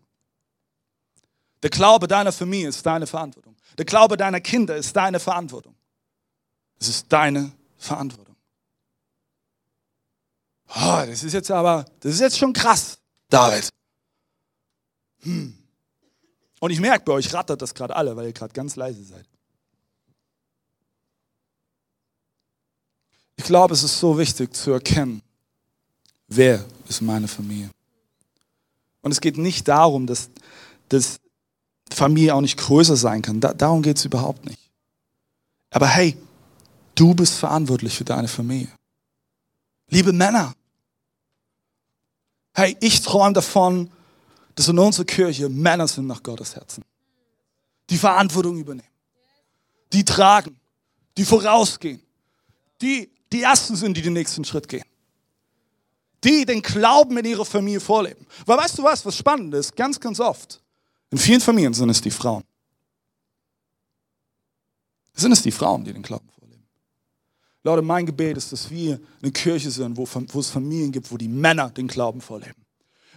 Der 1.63 1.71
Glaube 1.71 2.09
deiner 2.09 2.33
Familie 2.33 2.69
ist 2.69 2.85
deine 2.85 3.07
Verantwortung. 3.07 3.55
Der 3.77 3.85
Glaube 3.85 4.17
deiner 4.17 4.41
Kinder 4.41 4.77
ist 4.77 4.95
deine 4.97 5.21
Verantwortung. 5.21 5.75
Es 6.79 6.89
ist 6.89 7.07
deine 7.13 7.53
Verantwortung. 7.77 8.37
Oh, 10.69 11.03
das 11.07 11.23
ist 11.25 11.33
jetzt 11.33 11.51
aber, 11.51 11.85
das 12.01 12.15
ist 12.15 12.21
jetzt 12.21 12.39
schon 12.39 12.53
krass, 12.53 12.99
David. 13.29 13.69
Hm. 15.23 15.57
Und 16.61 16.71
ich 16.71 16.81
merke 16.81 17.05
bei 17.05 17.13
euch 17.13 17.33
rattert 17.35 17.61
das 17.61 17.75
gerade 17.75 17.95
alle, 17.97 18.15
weil 18.17 18.27
ihr 18.27 18.33
gerade 18.33 18.53
ganz 18.53 18.77
leise 18.77 19.03
seid. 19.03 19.27
Ich 23.37 23.45
glaube, 23.45 23.75
es 23.75 23.83
ist 23.83 23.99
so 23.99 24.19
wichtig 24.19 24.55
zu 24.55 24.71
erkennen, 24.73 25.23
wer 26.29 26.65
ist 26.89 27.01
meine 27.01 27.27
Familie. 27.27 27.71
Und 29.01 29.13
es 29.13 29.21
geht 29.21 29.39
nicht 29.39 29.67
darum, 29.67 30.07
dass, 30.07 30.29
dass 30.91 31.20
Familie 32.01 32.35
auch 32.35 32.41
nicht 32.41 32.59
größer 32.59 32.97
sein 32.97 33.21
kann. 33.21 33.41
Da, 33.41 33.53
darum 33.53 33.83
geht 33.83 33.99
es 33.99 34.05
überhaupt 34.07 34.47
nicht. 34.47 34.71
Aber 35.71 35.87
hey, 35.87 36.17
du 36.95 37.15
bist 37.15 37.35
verantwortlich 37.35 37.95
für 37.97 38.05
deine 38.05 38.27
Familie. 38.27 38.73
Liebe 39.89 40.13
Männer, 40.13 40.55
hey, 42.55 42.77
ich 42.81 43.03
träume 43.03 43.35
davon, 43.35 43.91
dass 44.55 44.69
in 44.69 44.79
unserer 44.79 45.05
Kirche 45.05 45.49
Männer 45.49 45.87
sind 45.89 46.07
nach 46.07 46.23
Gottes 46.23 46.57
Herzen. 46.57 46.85
Die 47.91 47.99
Verantwortung 47.99 48.57
übernehmen. 48.59 48.89
Die 49.93 50.05
tragen. 50.05 50.59
Die 51.19 51.25
vorausgehen. 51.25 52.01
Die 52.81 53.11
die 53.33 53.43
Ersten 53.43 53.77
sind, 53.77 53.97
die 53.97 54.03
den 54.03 54.13
nächsten 54.13 54.45
Schritt 54.45 54.69
gehen. 54.69 54.85
Die 56.25 56.45
den 56.45 56.63
Glauben 56.63 57.17
in 57.19 57.25
ihrer 57.25 57.45
Familie 57.45 57.81
vorleben. 57.81 58.27
Weil 58.47 58.59
weißt 58.59 58.79
du 58.79 58.83
was, 58.83 59.05
was 59.07 59.17
spannend 59.17 59.55
ist? 59.55 59.77
Ganz, 59.77 60.01
ganz 60.01 60.19
oft. 60.19 60.61
In 61.11 61.19
vielen 61.19 61.41
Familien 61.41 61.75
sind 61.75 61.91
es 61.91 62.01
die 62.01 62.11
Frauen. 62.11 62.45
Sind 65.13 65.33
es 65.33 65.43
die 65.43 65.51
Frauen, 65.51 65.85
die 65.85 65.93
den 65.93 66.03
Glauben 66.03 66.29
vorleben. 66.29 66.67
Leute, 67.63 67.83
mein 67.83 68.07
Gebet 68.07 68.37
ist, 68.37 68.53
dass 68.53 68.71
wir 68.71 69.01
eine 69.21 69.33
Kirche 69.33 69.71
sind, 69.71 69.97
wo, 69.97 70.09
wo 70.33 70.41
es 70.41 70.51
Familien 70.51 70.93
gibt, 70.93 71.11
wo 71.11 71.17
die 71.17 71.29
Männer 71.29 71.71
den 71.71 71.89
Glauben 71.89 72.21
vorleben. 72.21 72.65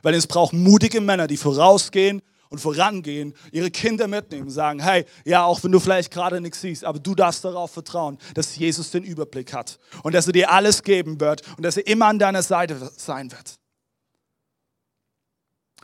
Weil 0.02 0.16
es 0.16 0.28
braucht 0.28 0.54
mutige 0.54 1.00
Männer, 1.00 1.28
die 1.28 1.38
vorausgehen 1.38 2.22
und 2.50 2.60
vorangehen, 2.60 3.34
ihre 3.52 3.72
Kinder 3.72 4.08
mitnehmen, 4.08 4.50
sagen, 4.50 4.80
hey, 4.82 5.06
ja, 5.24 5.46
auch 5.46 5.64
wenn 5.64 5.72
du 5.72 5.80
vielleicht 5.80 6.12
gerade 6.12 6.42
nichts 6.42 6.62
siehst, 6.62 6.84
aber 6.84 7.00
du 7.00 7.16
darfst 7.16 7.46
darauf 7.46 7.72
vertrauen, 7.72 8.18
dass 8.34 8.56
Jesus 8.56 8.92
den 8.92 9.04
Überblick 9.04 9.54
hat 9.54 9.80
und 10.04 10.14
dass 10.14 10.28
er 10.28 10.34
dir 10.34 10.52
alles 10.52 10.84
geben 10.84 11.20
wird 11.20 11.42
und 11.58 11.64
dass 11.64 11.78
er 11.78 11.88
immer 11.88 12.08
an 12.08 12.20
deiner 12.20 12.44
Seite 12.44 12.92
sein 12.98 13.32
wird. 13.32 13.56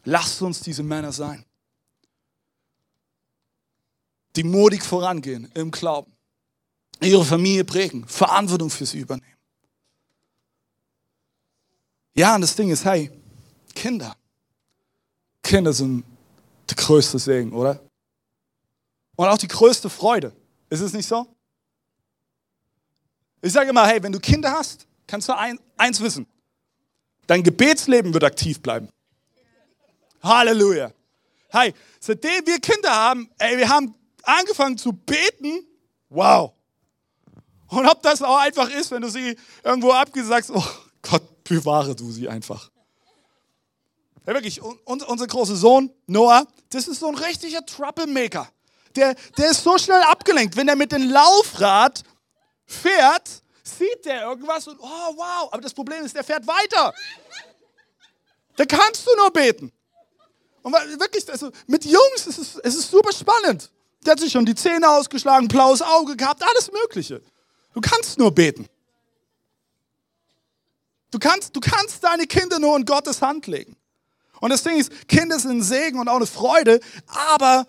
Lasst 0.04 0.42
uns 0.42 0.60
diese 0.60 0.84
Männer 0.84 1.12
sein, 1.12 1.46
die 4.39 4.46
mutig 4.46 4.81
vorangehen 4.84 5.51
im 5.53 5.69
Glauben, 5.69 6.13
ihre 7.01 7.25
Familie 7.25 7.65
prägen, 7.65 8.08
Verantwortung 8.08 8.69
für 8.69 8.86
sie 8.86 9.00
übernehmen. 9.00 9.36
Ja, 12.15 12.36
und 12.36 12.41
das 12.41 12.55
Ding 12.55 12.69
ist, 12.69 12.86
hey, 12.86 13.12
Kinder. 13.75 14.15
Kinder 15.43 15.74
sind 15.74 16.05
der 16.69 16.77
größte 16.77 17.19
Segen, 17.19 17.51
oder? 17.51 17.81
Und 19.17 19.27
auch 19.27 19.38
die 19.38 19.50
größte 19.50 19.89
Freude. 19.89 20.34
Ist 20.69 20.79
es 20.79 20.93
nicht 20.93 21.08
so? 21.08 21.27
Ich 23.41 23.51
sage 23.51 23.72
immer, 23.72 23.86
hey, 23.88 24.01
wenn 24.01 24.13
du 24.13 24.22
Kinder 24.22 24.53
hast, 24.53 24.88
kannst 25.05 25.27
du 25.27 25.36
ein, 25.36 25.60
eins 25.75 26.00
wissen. 26.00 26.25
Dein 27.27 27.43
Gebetsleben 27.43 28.13
wird 28.13 28.24
aktiv 28.24 28.62
bleiben. 28.62 28.88
Halleluja. 30.24 30.93
Hey, 31.50 31.74
seitdem 32.00 32.46
wir 32.46 32.60
Kinder 32.62 32.91
haben, 32.91 33.29
ey, 33.38 33.58
wir 33.58 33.67
haben 33.67 33.99
angefangen 34.38 34.78
zu 34.78 34.94
beten. 34.94 35.66
Wow. 36.10 36.54
Und 37.68 37.86
ob 37.86 38.02
das 38.02 38.22
auch 38.22 38.38
einfach 38.38 38.70
ist, 38.70 38.92
wenn 38.92 39.02
du 39.02 39.10
sie 39.10 39.38
irgendwo 39.64 39.92
abgesagst, 39.92 40.52
oh 40.52 40.64
Gott, 41.02 41.44
bewahre 41.44 41.96
du 41.96 42.12
sie 42.12 42.28
einfach. 42.28 42.72
Ja, 44.26 44.34
wirklich, 44.34 44.62
unser 44.62 45.28
großer 45.28 45.56
Sohn, 45.56 45.92
Noah, 46.08 46.46
das 46.70 46.88
ist 46.88 47.00
so 47.00 47.08
ein 47.08 47.16
richtiger 47.16 47.66
Troublemaker. 47.66 48.50
Der, 48.96 49.16
der 49.38 49.52
ist 49.52 49.64
so 49.64 49.78
schnell 49.78 50.02
abgelenkt. 50.04 50.56
Wenn 50.56 50.68
er 50.68 50.76
mit 50.76 50.92
dem 50.92 51.10
Laufrad 51.10 52.04
fährt, 52.66 53.44
sieht 53.64 54.06
der 54.06 54.24
irgendwas 54.24 54.68
und 54.68 54.80
oh 54.80 55.16
wow, 55.16 55.50
aber 55.52 55.62
das 55.62 55.74
Problem 55.74 56.04
ist, 56.04 56.16
der 56.16 56.24
fährt 56.24 56.46
weiter. 56.48 56.94
Da 58.56 58.66
kannst 58.66 59.06
du 59.06 59.16
nur 59.16 59.32
beten. 59.32 59.72
Und 60.62 60.74
wirklich, 60.74 61.30
also 61.32 61.52
mit 61.68 61.86
Jungs 61.86 62.28
ist 62.28 62.38
es, 62.38 62.56
es 62.56 62.76
ist 62.76 62.92
super 62.92 63.14
spannend. 63.14 63.72
Der 64.06 64.12
hat 64.12 64.20
sich 64.20 64.32
schon 64.32 64.46
die 64.46 64.56
Zähne 64.56 64.89
ausgeschlagen, 64.89 65.48
blaues 65.48 65.82
Auge 65.82 66.15
gehabt, 66.15 66.41
alles 66.44 66.72
Mögliche. 66.72 67.22
Du 67.74 67.82
kannst 67.82 68.18
nur 68.18 68.34
beten. 68.34 68.68
Du 71.12 71.20
kannst, 71.20 71.56
du 71.56 71.60
kannst 71.60 72.03
deine 72.03 72.27
Kinder 72.27 72.60
nur 72.60 72.77
in 72.77 72.86
Gottes 72.86 73.22
Hand 73.22 73.48
legen. 73.48 73.75
Und 74.39 74.51
das 74.51 74.63
Ding 74.63 74.77
ist, 74.77 75.08
Kinder 75.08 75.39
sind 75.39 75.51
ein 75.58 75.63
Segen 75.63 76.00
und 76.00 76.08
auch 76.08 76.15
eine 76.15 76.25
Freude, 76.25 76.79
aber 77.08 77.65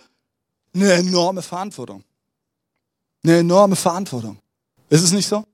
eine 0.74 0.92
enorme 0.92 1.42
Verantwortung. 1.42 2.04
Eine 3.24 3.38
enorme 3.38 3.76
Verantwortung. 3.76 4.38
Ist 4.88 5.02
es 5.02 5.12
nicht 5.12 5.28
so? 5.28 5.44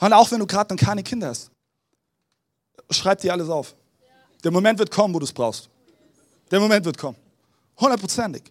Und 0.00 0.12
auch 0.12 0.30
wenn 0.30 0.40
du 0.40 0.46
gerade 0.46 0.74
noch 0.74 0.80
keine 0.80 1.02
Kinder 1.02 1.28
hast, 1.28 1.50
schreib 2.90 3.20
dir 3.20 3.32
alles 3.32 3.48
auf. 3.48 3.74
Der 4.44 4.50
Moment 4.50 4.78
wird 4.78 4.90
kommen, 4.90 5.14
wo 5.14 5.18
du 5.18 5.24
es 5.24 5.32
brauchst. 5.32 5.68
Der 6.50 6.60
Moment 6.60 6.84
wird 6.84 6.96
kommen. 6.96 7.16
Hundertprozentig. 7.78 8.44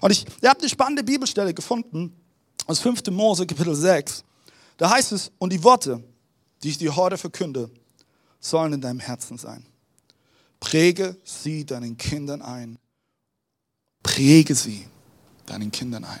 Und 0.00 0.10
ich, 0.10 0.24
ihr 0.42 0.48
habt 0.48 0.60
eine 0.60 0.68
spannende 0.68 1.02
Bibelstelle 1.02 1.54
gefunden, 1.54 2.14
aus 2.66 2.80
5. 2.80 3.06
Mose, 3.10 3.46
Kapitel 3.46 3.74
6. 3.74 4.24
Da 4.76 4.90
heißt 4.90 5.12
es, 5.12 5.30
und 5.38 5.52
die 5.52 5.62
Worte, 5.62 6.02
die 6.62 6.70
ich 6.70 6.78
dir 6.78 6.96
heute 6.96 7.16
verkünde, 7.16 7.70
sollen 8.40 8.74
in 8.74 8.80
deinem 8.80 9.00
Herzen 9.00 9.38
sein. 9.38 9.64
Präge 10.60 11.16
sie 11.24 11.64
deinen 11.64 11.96
Kindern 11.96 12.42
ein. 12.42 12.78
Präge 14.02 14.54
sie 14.54 14.86
deinen 15.46 15.70
Kindern 15.70 16.04
ein. 16.04 16.20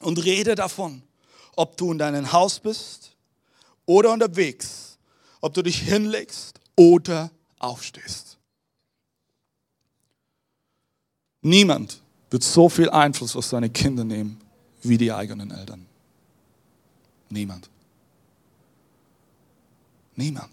Und 0.00 0.24
rede 0.24 0.54
davon, 0.54 1.02
ob 1.56 1.76
du 1.76 1.92
in 1.92 1.98
deinem 1.98 2.32
Haus 2.32 2.58
bist 2.60 3.16
oder 3.86 4.12
unterwegs, 4.12 4.98
ob 5.40 5.54
du 5.54 5.62
dich 5.62 5.78
hinlegst 5.78 6.58
oder 6.76 7.30
aufstehst. 7.58 8.38
Niemand 11.42 12.00
wird 12.30 12.44
so 12.44 12.68
viel 12.68 12.88
Einfluss 12.88 13.36
auf 13.36 13.44
seine 13.44 13.68
Kinder 13.68 14.04
nehmen 14.04 14.40
wie 14.82 14.96
die 14.96 15.12
eigenen 15.12 15.50
Eltern. 15.50 15.86
Niemand. 17.28 17.68
Niemand. 20.14 20.50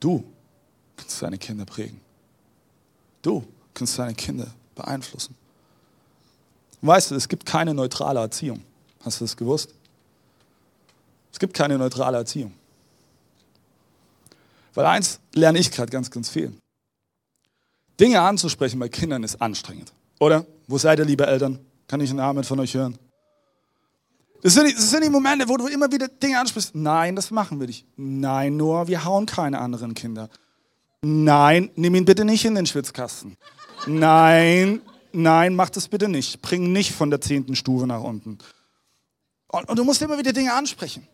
Du 0.00 0.24
kannst 0.96 1.22
deine 1.22 1.38
Kinder 1.38 1.64
prägen. 1.64 2.00
Du 3.22 3.46
kannst 3.74 3.98
deine 3.98 4.14
Kinder 4.14 4.46
beeinflussen. 4.74 5.34
weißt 6.82 7.10
du, 7.10 7.14
es 7.14 7.28
gibt 7.28 7.46
keine 7.46 7.74
neutrale 7.74 8.20
Erziehung. 8.20 8.62
Hast 9.00 9.20
du 9.20 9.24
das 9.24 9.36
gewusst? 9.36 9.70
Es 11.32 11.38
gibt 11.38 11.54
keine 11.54 11.78
neutrale 11.78 12.18
Erziehung. 12.18 12.52
Weil 14.74 14.86
eins 14.86 15.20
lerne 15.32 15.58
ich 15.58 15.70
gerade 15.70 15.90
ganz, 15.90 16.10
ganz 16.10 16.28
viel. 16.28 16.52
Dinge 17.98 18.20
anzusprechen 18.20 18.78
bei 18.78 18.88
Kindern 18.88 19.22
ist 19.22 19.40
anstrengend. 19.40 19.92
Oder? 20.20 20.46
Wo 20.66 20.78
seid 20.78 20.98
ihr, 20.98 21.04
liebe 21.04 21.26
Eltern? 21.26 21.58
Kann 21.88 22.00
ich 22.00 22.10
einen 22.10 22.20
Amen 22.20 22.44
von 22.44 22.58
euch 22.60 22.74
hören? 22.74 22.98
Das 24.42 24.54
sind, 24.54 24.68
die, 24.68 24.74
das 24.74 24.90
sind 24.90 25.02
die 25.02 25.10
Momente, 25.10 25.48
wo 25.48 25.56
du 25.56 25.66
immer 25.66 25.90
wieder 25.90 26.08
Dinge 26.08 26.38
ansprichst. 26.38 26.74
Nein, 26.74 27.16
das 27.16 27.30
machen 27.30 27.58
wir 27.58 27.66
nicht. 27.66 27.86
Nein, 27.96 28.56
Noah, 28.56 28.86
wir 28.86 29.04
hauen 29.04 29.26
keine 29.26 29.60
anderen 29.60 29.94
Kinder. 29.94 30.28
Nein, 31.02 31.70
nimm 31.74 31.94
ihn 31.94 32.04
bitte 32.04 32.24
nicht 32.24 32.44
in 32.44 32.54
den 32.54 32.66
Schwitzkasten. 32.66 33.36
Nein, 33.86 34.82
nein, 35.12 35.54
mach 35.54 35.70
das 35.70 35.88
bitte 35.88 36.08
nicht. 36.08 36.42
Bring 36.42 36.72
nicht 36.72 36.92
von 36.92 37.10
der 37.10 37.20
zehnten 37.20 37.56
Stufe 37.56 37.86
nach 37.86 38.02
unten. 38.02 38.38
Und, 39.48 39.68
und 39.68 39.78
du 39.78 39.84
musst 39.84 40.02
immer 40.02 40.18
wieder 40.18 40.32
Dinge 40.32 40.52
ansprechen. 40.52 41.06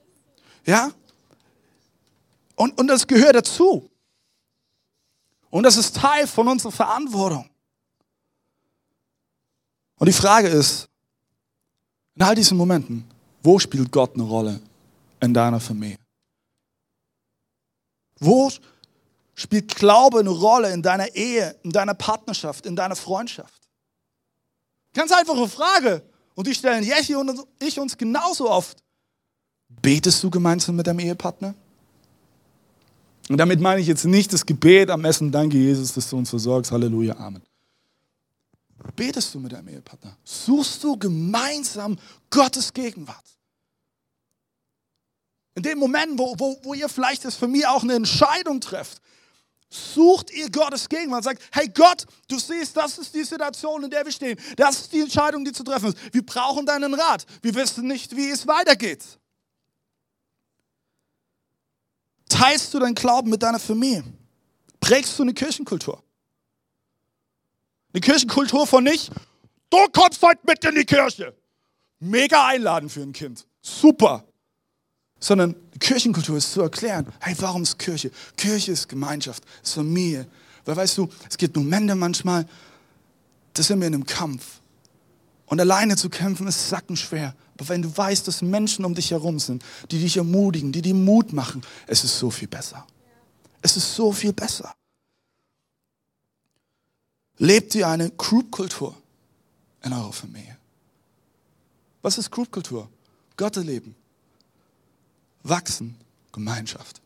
Ja? 0.65 0.91
Und, 2.57 2.79
und 2.79 2.87
das 2.87 3.07
gehört 3.07 3.35
dazu. 3.35 3.89
Und 5.53 5.65
das 5.65 5.77
ist 5.77 5.95
Teil 5.95 6.27
von 6.27 6.49
unserer 6.49 6.73
Verantwortung. 6.73 7.49
Und 9.99 10.07
die 10.07 10.13
Frage 10.15 10.49
ist, 10.49 10.89
in 12.15 12.23
all 12.23 12.35
diesen 12.35 12.57
Momenten, 12.57 13.05
wo 13.43 13.59
spielt 13.59 13.93
Gott 13.93 14.15
eine 14.15 14.23
Rolle 14.23 14.63
in 15.21 15.35
deiner 15.35 15.61
Familie? 15.61 15.99
Wo 18.19 18.51
spielt 19.35 19.77
Glaube 19.77 20.21
eine 20.21 20.31
Rolle 20.31 20.73
in 20.73 20.83
deiner 20.83 21.15
Ehe, 21.15 21.55
in 21.63 21.71
deiner 21.71 21.95
Partnerschaft, 21.95 22.65
in 22.65 22.75
deiner 22.75 22.97
Freundschaft? 22.97 23.69
Ganz 24.95 25.13
einfache 25.13 25.49
Frage. 25.51 26.03
Und 26.35 26.47
die 26.47 26.55
stellen 26.55 26.83
Jechi 26.83 27.15
und 27.15 27.45
ich 27.59 27.79
uns 27.79 27.99
genauso 27.99 28.51
oft. 28.51 28.83
Betest 29.69 30.23
du 30.23 30.31
gemeinsam 30.31 30.77
mit 30.77 30.87
deinem 30.87 31.01
Ehepartner? 31.01 31.55
Und 33.29 33.39
damit 33.39 33.61
meine 33.61 33.81
ich 33.81 33.87
jetzt 33.87 34.05
nicht 34.05 34.33
das 34.33 34.45
Gebet 34.45 34.91
am 34.91 35.05
Essen, 35.05 35.31
danke 35.31 35.57
Jesus, 35.57 35.93
dass 35.93 36.11
du 36.11 36.17
uns 36.17 36.31
versorgst, 36.31 36.73
Halleluja, 36.73 37.17
Amen. 37.17 37.43
Betest 38.97 39.33
du 39.35 39.39
mit 39.39 39.53
deinem 39.53 39.69
Ehepartner? 39.69 40.17
Suchst 40.25 40.83
du 40.83 40.97
gemeinsam 40.97 41.97
Gottes 42.31 42.73
Gegenwart? 42.73 43.25
In 45.55 45.63
dem 45.63 45.79
Moment, 45.79 46.19
wo, 46.19 46.35
wo, 46.39 46.59
wo 46.63 46.75
ihr 46.75 46.89
vielleicht 46.89 47.23
für 47.23 47.47
mich 47.47 47.67
auch 47.67 47.83
eine 47.83 47.95
Entscheidung 47.95 48.61
trefft, 48.61 49.01
sucht 49.69 50.31
ihr 50.33 50.51
Gottes 50.51 50.89
Gegenwart 50.89 51.25
sagt, 51.25 51.43
hey 51.53 51.69
Gott, 51.69 52.05
du 52.29 52.39
siehst, 52.39 52.77
das 52.77 52.99
ist 52.99 53.15
die 53.15 53.25
Situation, 53.25 53.85
in 53.85 53.91
der 53.91 54.05
wir 54.05 54.13
stehen. 54.13 54.39
Das 54.57 54.81
ist 54.81 54.93
die 54.93 55.01
Entscheidung, 55.01 55.45
die 55.45 55.53
zu 55.53 55.63
treffen 55.63 55.89
ist. 55.89 55.99
Wir 56.13 56.25
brauchen 56.25 56.67
deinen 56.67 56.95
Rat. 56.95 57.25
Wir 57.41 57.55
wissen 57.55 57.87
nicht, 57.87 58.15
wie 58.17 58.31
es 58.31 58.47
weitergeht. 58.47 59.03
Teilst 62.43 62.75
du 62.75 62.81
deinen 62.81 62.97
Glauben 62.97 63.31
mit 63.31 63.41
deiner 63.41 63.61
Familie? 63.61 64.03
Prägst 64.81 65.17
du 65.17 65.23
eine 65.23 65.33
Kirchenkultur? 65.33 66.03
Eine 67.93 68.01
Kirchenkultur 68.01 68.67
von 68.67 68.83
nicht, 68.83 69.13
du 69.71 69.79
kommst 69.93 70.21
heute 70.23 70.41
mit 70.45 70.65
in 70.65 70.75
die 70.75 70.85
Kirche. 70.85 71.37
Mega 72.01 72.49
einladen 72.49 72.89
für 72.89 73.03
ein 73.03 73.13
Kind. 73.13 73.47
Super. 73.61 74.25
Sondern 75.21 75.55
Kirchenkultur 75.79 76.37
ist 76.37 76.53
zu 76.53 76.63
erklären, 76.63 77.07
hey, 77.21 77.37
warum 77.39 77.63
ist 77.63 77.79
Kirche? 77.79 78.11
Kirche 78.37 78.73
ist 78.73 78.89
Gemeinschaft, 78.89 79.45
ist 79.63 79.75
Familie. 79.75 80.27
Weil 80.65 80.77
weißt 80.77 80.99
du, 80.99 81.09
es 81.29 81.39
gibt 81.39 81.55
Momente 81.57 81.95
manchmal, 81.95 82.45
da 83.53 83.63
sind 83.63 83.79
wir 83.79 83.87
in 83.87 83.95
einem 83.95 84.07
Kampf. 84.07 84.62
Und 85.53 85.61
alleine 85.61 85.97
zu 85.97 86.09
kämpfen 86.09 86.47
ist 86.47 86.71
sackenschwer. 86.71 87.37
Aber 87.59 87.69
wenn 87.69 87.83
du 87.83 87.95
weißt, 87.95 88.27
dass 88.27 88.41
Menschen 88.41 88.87
um 88.87 88.95
dich 88.95 89.11
herum 89.11 89.39
sind, 89.39 89.63
die 89.91 90.01
dich 90.01 90.17
ermutigen, 90.17 90.73
die 90.73 90.81
dir 90.81 90.95
Mut 90.95 91.35
machen, 91.35 91.61
es 91.87 92.05
ist 92.05 92.19
so 92.19 92.31
viel 92.31 92.49
besser. 92.49 92.87
Es 93.61 93.77
ist 93.77 93.95
so 93.95 94.13
viel 94.13 94.33
besser. 94.33 94.75
Lebt 97.37 97.75
ihr 97.75 97.87
eine 97.87 98.09
Group-Kultur 98.13 98.97
in 99.83 99.93
eurer 99.93 100.15
Familie? 100.15 100.57
Was 102.01 102.17
ist 102.17 102.31
Group-Kultur? 102.31 102.89
Gott 103.37 103.59
erleben. 103.59 103.95
Wachsen. 105.43 105.99
Gemeinschaft. 106.33 107.03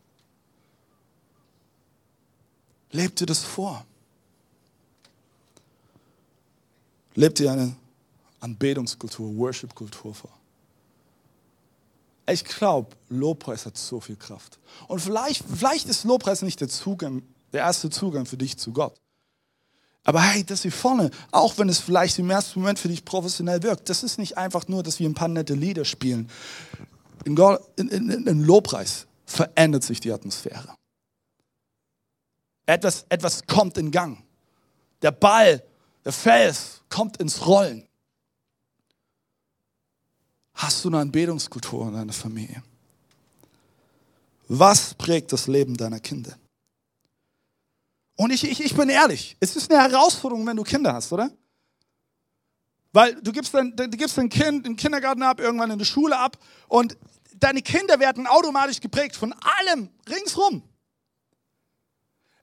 Lebt 2.93 3.21
ihr 3.21 3.27
das 3.27 3.43
vor? 3.43 3.85
Lebt 7.17 7.41
ihr 7.41 7.51
eine 7.51 7.75
Anbetungskultur, 8.41 9.37
Worship-Kultur 9.37 10.15
vor? 10.15 10.33
Ich 12.29 12.45
glaube, 12.45 12.97
Lobpreis 13.09 13.67
hat 13.67 13.77
so 13.77 14.01
viel 14.01 14.17
Kraft. 14.17 14.59
Und 14.89 15.01
vielleicht, 15.01 15.45
vielleicht 15.45 15.89
ist 15.89 16.05
Lobpreis 16.05 16.43
nicht 16.43 16.61
der 16.61 16.69
Zugang, 16.69 17.23
der 17.53 17.61
erste 17.61 17.89
Zugang 17.89 18.27
für 18.27 18.37
dich 18.37 18.57
zu 18.59 18.73
Gott. 18.73 19.01
Aber 20.03 20.21
hey, 20.21 20.45
das 20.45 20.63
hier 20.63 20.73
vorne, 20.73 21.11
auch 21.33 21.59
wenn 21.59 21.69
es 21.69 21.81
vielleicht 21.81 22.19
im 22.19 22.31
ersten 22.31 22.61
Moment 22.61 22.79
für 22.79 22.89
dich 22.89 23.05
professionell 23.05 23.63
wirkt, 23.63 23.89
das 23.89 24.03
ist 24.03 24.19
nicht 24.19 24.39
einfach 24.39 24.69
nur, 24.69 24.83
dass 24.83 25.01
wir 25.01 25.09
ein 25.09 25.15
paar 25.15 25.29
nette 25.29 25.55
Lieder 25.55 25.85
spielen. 25.85 26.31
In, 27.25 27.35
Gott, 27.35 27.61
in, 27.77 27.89
in, 27.89 28.27
in 28.27 28.45
Lobpreis 28.45 29.07
verändert 29.25 29.83
sich 29.83 29.99
die 30.01 30.13
Atmosphäre. 30.13 30.75
Etwas, 32.67 33.07
etwas 33.09 33.47
kommt 33.47 33.79
in 33.79 33.91
Gang. 33.91 34.23
Der 35.03 35.13
Ball, 35.13 35.63
der 36.05 36.13
Fels 36.13 36.83
kommt 36.89 37.17
ins 37.19 37.47
Rollen. 37.47 37.86
Hast 40.57 40.85
du 40.85 40.89
eine 40.89 40.99
Anbetungskultur 41.01 41.89
in 41.89 41.95
deiner 41.95 42.13
Familie? 42.13 42.63
Was 44.49 44.95
prägt 44.95 45.33
das 45.33 45.47
Leben 45.49 45.77
deiner 45.77 46.01
Kinder? 46.01 46.37
Und 48.17 48.31
ich, 48.33 48.43
ich, 48.45 48.65
ich 48.65 48.75
bin 48.75 48.89
ehrlich, 48.89 49.37
es 49.41 49.55
ist 49.55 49.71
eine 49.71 49.83
Herausforderung, 49.83 50.47
wenn 50.47 50.57
du 50.57 50.63
Kinder 50.63 50.95
hast, 50.95 51.13
oder? 51.13 51.31
Weil 52.93 53.15
du 53.17 53.33
gibst 53.33 53.53
dein, 53.53 53.77
du 53.77 53.89
gibst 53.91 54.17
dein 54.17 54.31
Kind 54.31 54.67
im 54.67 54.77
Kindergarten 54.77 55.23
ab, 55.23 55.41
irgendwann 55.41 55.71
in 55.71 55.79
der 55.79 55.85
Schule 55.85 56.19
ab 56.19 56.39
und 56.69 56.97
deine 57.35 57.61
Kinder 57.61 58.01
werden 58.01 58.27
automatisch 58.27 58.81
geprägt 58.81 59.15
von 59.15 59.35
allem 59.35 59.91
ringsrum. 60.09 60.63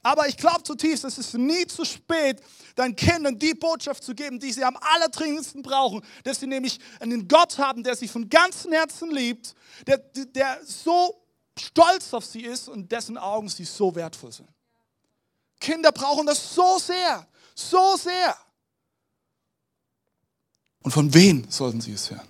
Aber 0.03 0.27
ich 0.27 0.35
glaube 0.35 0.63
zutiefst, 0.63 1.05
es 1.05 1.17
ist 1.17 1.33
nie 1.33 1.65
zu 1.65 1.85
spät, 1.85 2.41
deinen 2.75 2.95
Kindern 2.95 3.39
die 3.39 3.53
Botschaft 3.53 4.03
zu 4.03 4.13
geben, 4.13 4.37
die 4.37 4.51
sie 4.51 4.63
am 4.63 4.77
allerdringendsten 4.77 5.63
brauchen. 5.63 6.01
Dass 6.25 6.41
sie 6.41 6.47
nämlich 6.47 6.79
einen 6.99 7.27
Gott 7.29 7.57
haben, 7.57 7.83
der 7.83 7.95
sie 7.95 8.09
von 8.09 8.29
ganzem 8.29 8.73
Herzen 8.73 9.11
liebt, 9.11 9.55
der, 9.87 9.97
der 9.97 10.59
so 10.65 11.23
stolz 11.57 12.13
auf 12.13 12.25
sie 12.25 12.41
ist 12.41 12.67
und 12.67 12.91
dessen 12.91 13.17
Augen 13.17 13.47
sie 13.47 13.63
so 13.63 13.95
wertvoll 13.95 14.33
sind. 14.33 14.49
Kinder 15.59 15.93
brauchen 15.93 16.25
das 16.25 16.53
so 16.53 16.77
sehr, 16.77 17.25
so 17.55 17.95
sehr. 17.95 18.35
Und 20.81 20.91
von 20.91 21.13
wem 21.13 21.49
sollten 21.49 21.79
sie 21.79 21.93
es 21.93 22.11
hören? 22.11 22.27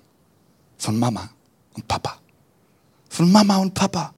Von 0.78 1.00
Mama 1.00 1.28
und 1.74 1.88
Papa. 1.88 2.20
Von 3.10 3.32
Mama 3.32 3.58
und 3.58 3.74
Papa. 3.74 4.14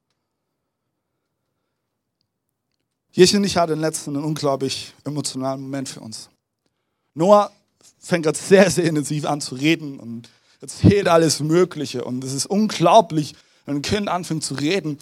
Jechen 3.16 3.38
und 3.38 3.46
ich 3.46 3.56
hatten 3.56 3.80
letzten 3.80 4.18
einen 4.18 4.26
unglaublich 4.26 4.94
emotionalen 5.06 5.62
Moment 5.62 5.88
für 5.88 6.02
uns. 6.02 6.30
Noah 7.14 7.50
fängt 7.98 8.26
gerade 8.26 8.38
sehr, 8.38 8.70
sehr 8.70 8.84
intensiv 8.84 9.24
an 9.24 9.40
zu 9.40 9.56
reden 9.56 10.02
und 10.02 10.30
erzählt 10.60 11.08
alles 11.08 11.40
Mögliche. 11.40 12.04
Und 12.04 12.26
es 12.26 12.34
ist 12.34 12.46
unglaublich, 12.46 13.34
wenn 13.66 13.78
ein 13.78 13.82
Kind 13.82 14.10
anfängt 14.10 14.44
zu 14.44 14.56
reden, 14.56 15.00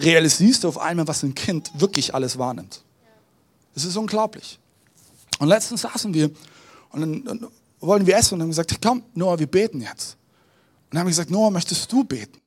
realisierst 0.00 0.64
du 0.64 0.68
auf 0.68 0.78
einmal, 0.78 1.06
was 1.06 1.22
ein 1.22 1.36
Kind 1.36 1.70
wirklich 1.78 2.12
alles 2.12 2.38
wahrnimmt. 2.38 2.82
Es 3.76 3.84
ist 3.84 3.96
unglaublich. 3.96 4.58
Und 5.38 5.46
letztens 5.46 5.82
saßen 5.82 6.12
wir 6.12 6.32
und 6.90 7.00
dann, 7.02 7.24
dann 7.24 7.48
wollten 7.78 8.04
wir 8.08 8.16
essen 8.16 8.34
und 8.34 8.40
haben 8.40 8.48
gesagt, 8.48 8.76
komm, 8.82 9.04
Noah, 9.14 9.38
wir 9.38 9.46
beten 9.46 9.80
jetzt. 9.80 10.16
Und 10.86 10.94
dann 10.94 11.00
haben 11.00 11.06
wir 11.06 11.12
gesagt, 11.12 11.30
Noah, 11.30 11.52
möchtest 11.52 11.92
du 11.92 12.02
beten? 12.02 12.40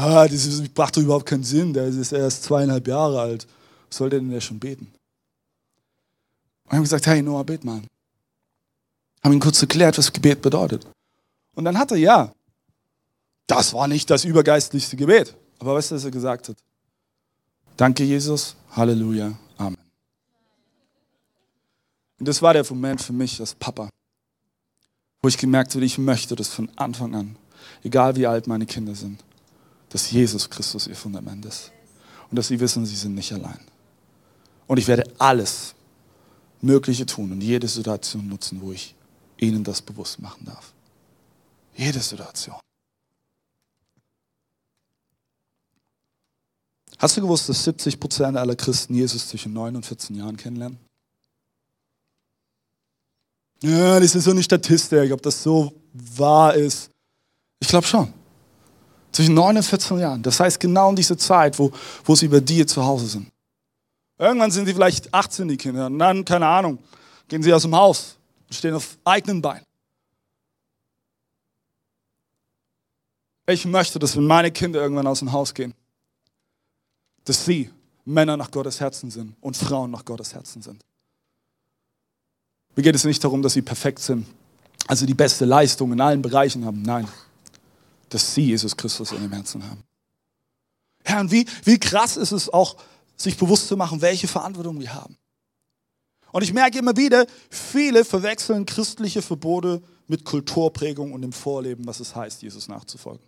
Ah, 0.00 0.28
das 0.28 0.62
macht 0.76 0.96
doch 0.96 1.02
überhaupt 1.02 1.26
keinen 1.26 1.42
Sinn, 1.42 1.72
der 1.72 1.86
ist 1.86 2.12
erst 2.12 2.44
zweieinhalb 2.44 2.86
Jahre 2.86 3.20
alt. 3.20 3.48
Was 3.88 3.96
soll 3.96 4.08
der 4.08 4.20
denn 4.20 4.30
der 4.30 4.40
schon 4.40 4.60
beten? 4.60 4.86
Und 6.66 6.72
haben 6.72 6.82
gesagt, 6.84 7.08
hey 7.08 7.20
Noah, 7.20 7.42
bet 7.42 7.64
mal. 7.64 7.82
Haben 9.24 9.32
ihn 9.32 9.40
kurz 9.40 9.60
erklärt, 9.60 9.98
was 9.98 10.12
Gebet 10.12 10.40
bedeutet. 10.40 10.86
Und 11.56 11.64
dann 11.64 11.76
hat 11.76 11.90
er 11.90 11.96
ja. 11.96 12.32
Das 13.48 13.74
war 13.74 13.88
nicht 13.88 14.08
das 14.08 14.24
übergeistlichste 14.24 14.96
Gebet. 14.96 15.34
Aber 15.58 15.74
weißt 15.74 15.90
du, 15.90 15.96
was 15.96 16.04
er 16.04 16.12
gesagt 16.12 16.48
hat? 16.48 16.56
Danke, 17.76 18.04
Jesus. 18.04 18.54
Halleluja. 18.70 19.36
Amen. 19.56 19.78
Und 22.20 22.28
das 22.28 22.40
war 22.40 22.52
der 22.52 22.64
Moment 22.70 23.02
für 23.02 23.12
mich 23.12 23.40
als 23.40 23.52
Papa, 23.56 23.88
wo 25.22 25.28
ich 25.28 25.38
gemerkt 25.38 25.74
habe, 25.74 25.84
ich 25.84 25.98
möchte 25.98 26.36
das 26.36 26.50
von 26.50 26.70
Anfang 26.76 27.16
an, 27.16 27.36
egal 27.82 28.14
wie 28.14 28.28
alt 28.28 28.46
meine 28.46 28.66
Kinder 28.66 28.94
sind, 28.94 29.24
dass 29.90 30.10
Jesus 30.10 30.48
Christus 30.48 30.86
ihr 30.86 30.96
Fundament 30.96 31.44
ist. 31.44 31.72
Und 32.30 32.36
dass 32.36 32.48
sie 32.48 32.60
wissen, 32.60 32.84
sie 32.84 32.96
sind 32.96 33.14
nicht 33.14 33.32
allein. 33.32 33.60
Und 34.66 34.78
ich 34.78 34.86
werde 34.86 35.04
alles 35.18 35.74
Mögliche 36.60 37.06
tun 37.06 37.32
und 37.32 37.40
jede 37.40 37.68
Situation 37.68 38.28
nutzen, 38.28 38.60
wo 38.60 38.72
ich 38.72 38.94
ihnen 39.38 39.64
das 39.64 39.80
bewusst 39.80 40.20
machen 40.20 40.44
darf. 40.44 40.72
Jede 41.76 42.00
Situation. 42.00 42.56
Hast 46.98 47.16
du 47.16 47.20
gewusst, 47.20 47.48
dass 47.48 47.62
70 47.62 48.00
Prozent 48.00 48.36
aller 48.36 48.56
Christen 48.56 48.94
Jesus 48.94 49.28
zwischen 49.28 49.52
9 49.52 49.76
und 49.76 49.86
14 49.86 50.16
Jahren 50.16 50.36
kennenlernen? 50.36 50.78
Ja, 53.62 53.98
das 54.00 54.14
ist 54.14 54.24
so 54.24 54.32
eine 54.32 54.42
Statistik, 54.42 55.12
ob 55.12 55.22
das 55.22 55.42
so 55.42 55.72
wahr 55.92 56.54
ist. 56.54 56.90
Ich 57.60 57.68
glaube 57.68 57.86
schon. 57.86 58.12
Zwischen 59.18 59.34
9 59.34 59.56
und 59.56 59.62
14 59.64 59.98
Jahren. 59.98 60.22
Das 60.22 60.38
heißt 60.38 60.60
genau 60.60 60.90
in 60.90 60.94
diese 60.94 61.16
Zeit, 61.16 61.58
wo, 61.58 61.72
wo 62.04 62.14
sie 62.14 62.28
bei 62.28 62.38
dir 62.38 62.64
zu 62.64 62.84
Hause 62.84 63.08
sind. 63.08 63.28
Irgendwann 64.16 64.52
sind 64.52 64.66
sie 64.66 64.72
vielleicht 64.72 65.12
18, 65.12 65.48
die 65.48 65.56
Kinder. 65.56 65.86
Und 65.86 65.98
dann, 65.98 66.24
keine 66.24 66.46
Ahnung, 66.46 66.78
gehen 67.26 67.42
sie 67.42 67.52
aus 67.52 67.62
dem 67.62 67.74
Haus 67.74 68.16
und 68.46 68.54
stehen 68.54 68.74
auf 68.76 68.96
eigenen 69.04 69.42
Beinen. 69.42 69.64
Ich 73.48 73.64
möchte, 73.64 73.98
dass 73.98 74.16
wenn 74.16 74.24
meine 74.24 74.52
Kinder 74.52 74.80
irgendwann 74.80 75.08
aus 75.08 75.18
dem 75.18 75.32
Haus 75.32 75.52
gehen, 75.52 75.74
dass 77.24 77.44
sie 77.44 77.72
Männer 78.04 78.36
nach 78.36 78.52
Gottes 78.52 78.78
Herzen 78.78 79.10
sind 79.10 79.34
und 79.40 79.56
Frauen 79.56 79.90
nach 79.90 80.04
Gottes 80.04 80.32
Herzen 80.32 80.62
sind. 80.62 80.80
Mir 82.76 82.84
geht 82.84 82.94
es 82.94 83.02
nicht 83.02 83.24
darum, 83.24 83.42
dass 83.42 83.54
sie 83.54 83.62
perfekt 83.62 83.98
sind, 83.98 84.28
also 84.86 85.06
die 85.06 85.14
beste 85.14 85.44
Leistung 85.44 85.90
in 85.92 86.00
allen 86.00 86.22
Bereichen 86.22 86.64
haben. 86.64 86.82
Nein, 86.82 87.08
dass 88.08 88.34
sie 88.34 88.46
Jesus 88.46 88.76
Christus 88.76 89.12
in 89.12 89.22
dem 89.22 89.32
Herzen 89.32 89.62
haben. 89.68 89.82
Ja, 91.06 91.20
und 91.20 91.30
wie, 91.30 91.46
wie 91.64 91.78
krass 91.78 92.16
ist 92.16 92.32
es 92.32 92.48
auch, 92.48 92.76
sich 93.16 93.36
bewusst 93.36 93.68
zu 93.68 93.76
machen, 93.76 94.00
welche 94.00 94.28
Verantwortung 94.28 94.78
wir 94.80 94.94
haben. 94.94 95.16
Und 96.30 96.42
ich 96.42 96.52
merke 96.52 96.78
immer 96.78 96.96
wieder, 96.96 97.26
viele 97.50 98.04
verwechseln 98.04 98.66
christliche 98.66 99.22
Verbote 99.22 99.82
mit 100.06 100.24
Kulturprägung 100.24 101.12
und 101.12 101.22
dem 101.22 101.32
Vorleben, 101.32 101.86
was 101.86 102.00
es 102.00 102.14
heißt, 102.14 102.42
Jesus 102.42 102.68
nachzufolgen. 102.68 103.26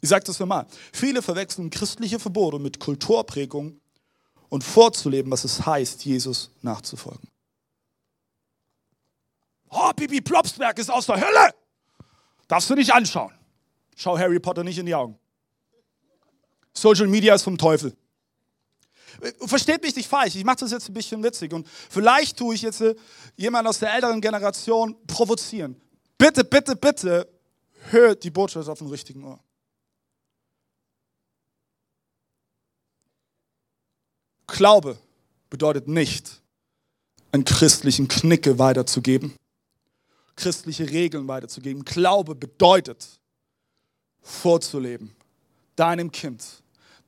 Ich 0.00 0.08
sage 0.08 0.24
das 0.24 0.38
nochmal. 0.38 0.66
Viele 0.92 1.22
verwechseln 1.22 1.70
christliche 1.70 2.18
Verbote 2.18 2.58
mit 2.58 2.78
Kulturprägung 2.78 3.80
und 4.48 4.62
vorzuleben, 4.62 5.30
was 5.32 5.44
es 5.44 5.66
heißt, 5.66 6.04
Jesus 6.04 6.50
nachzufolgen. 6.62 7.28
Oh, 9.70 9.92
Bibi 9.94 10.20
Plopsberg 10.20 10.78
ist 10.78 10.90
aus 10.90 11.06
der 11.06 11.16
Hölle. 11.20 11.54
Darfst 12.46 12.70
du 12.70 12.74
nicht 12.74 12.92
anschauen. 12.92 13.37
Schau 13.98 14.16
Harry 14.16 14.38
Potter 14.38 14.62
nicht 14.62 14.78
in 14.78 14.86
die 14.86 14.94
Augen. 14.94 15.18
Social 16.72 17.08
Media 17.08 17.34
ist 17.34 17.42
vom 17.42 17.58
Teufel. 17.58 17.96
Versteht 19.40 19.82
mich 19.82 19.96
nicht 19.96 20.08
falsch, 20.08 20.36
ich 20.36 20.44
mache 20.44 20.58
das 20.58 20.70
jetzt 20.70 20.88
ein 20.88 20.94
bisschen 20.94 21.20
witzig 21.24 21.52
und 21.52 21.66
vielleicht 21.90 22.36
tue 22.36 22.54
ich 22.54 22.62
jetzt 22.62 22.80
äh, 22.80 22.94
jemand 23.34 23.66
aus 23.66 23.80
der 23.80 23.92
älteren 23.92 24.20
Generation 24.20 24.94
provozieren. 25.08 25.74
Bitte, 26.16 26.44
bitte, 26.44 26.76
bitte, 26.76 27.28
hört 27.90 28.22
die 28.22 28.30
Botschaft 28.30 28.68
auf 28.68 28.78
dem 28.78 28.86
richtigen 28.86 29.24
Ohr. 29.24 29.40
Glaube 34.46 34.96
bedeutet 35.50 35.88
nicht, 35.88 36.40
einen 37.32 37.44
christlichen 37.44 38.06
Knicke 38.06 38.60
weiterzugeben, 38.60 39.34
christliche 40.36 40.88
Regeln 40.88 41.26
weiterzugeben. 41.26 41.84
Glaube 41.84 42.36
bedeutet, 42.36 43.17
vorzuleben, 44.22 45.14
deinem 45.76 46.10
Kind, 46.10 46.44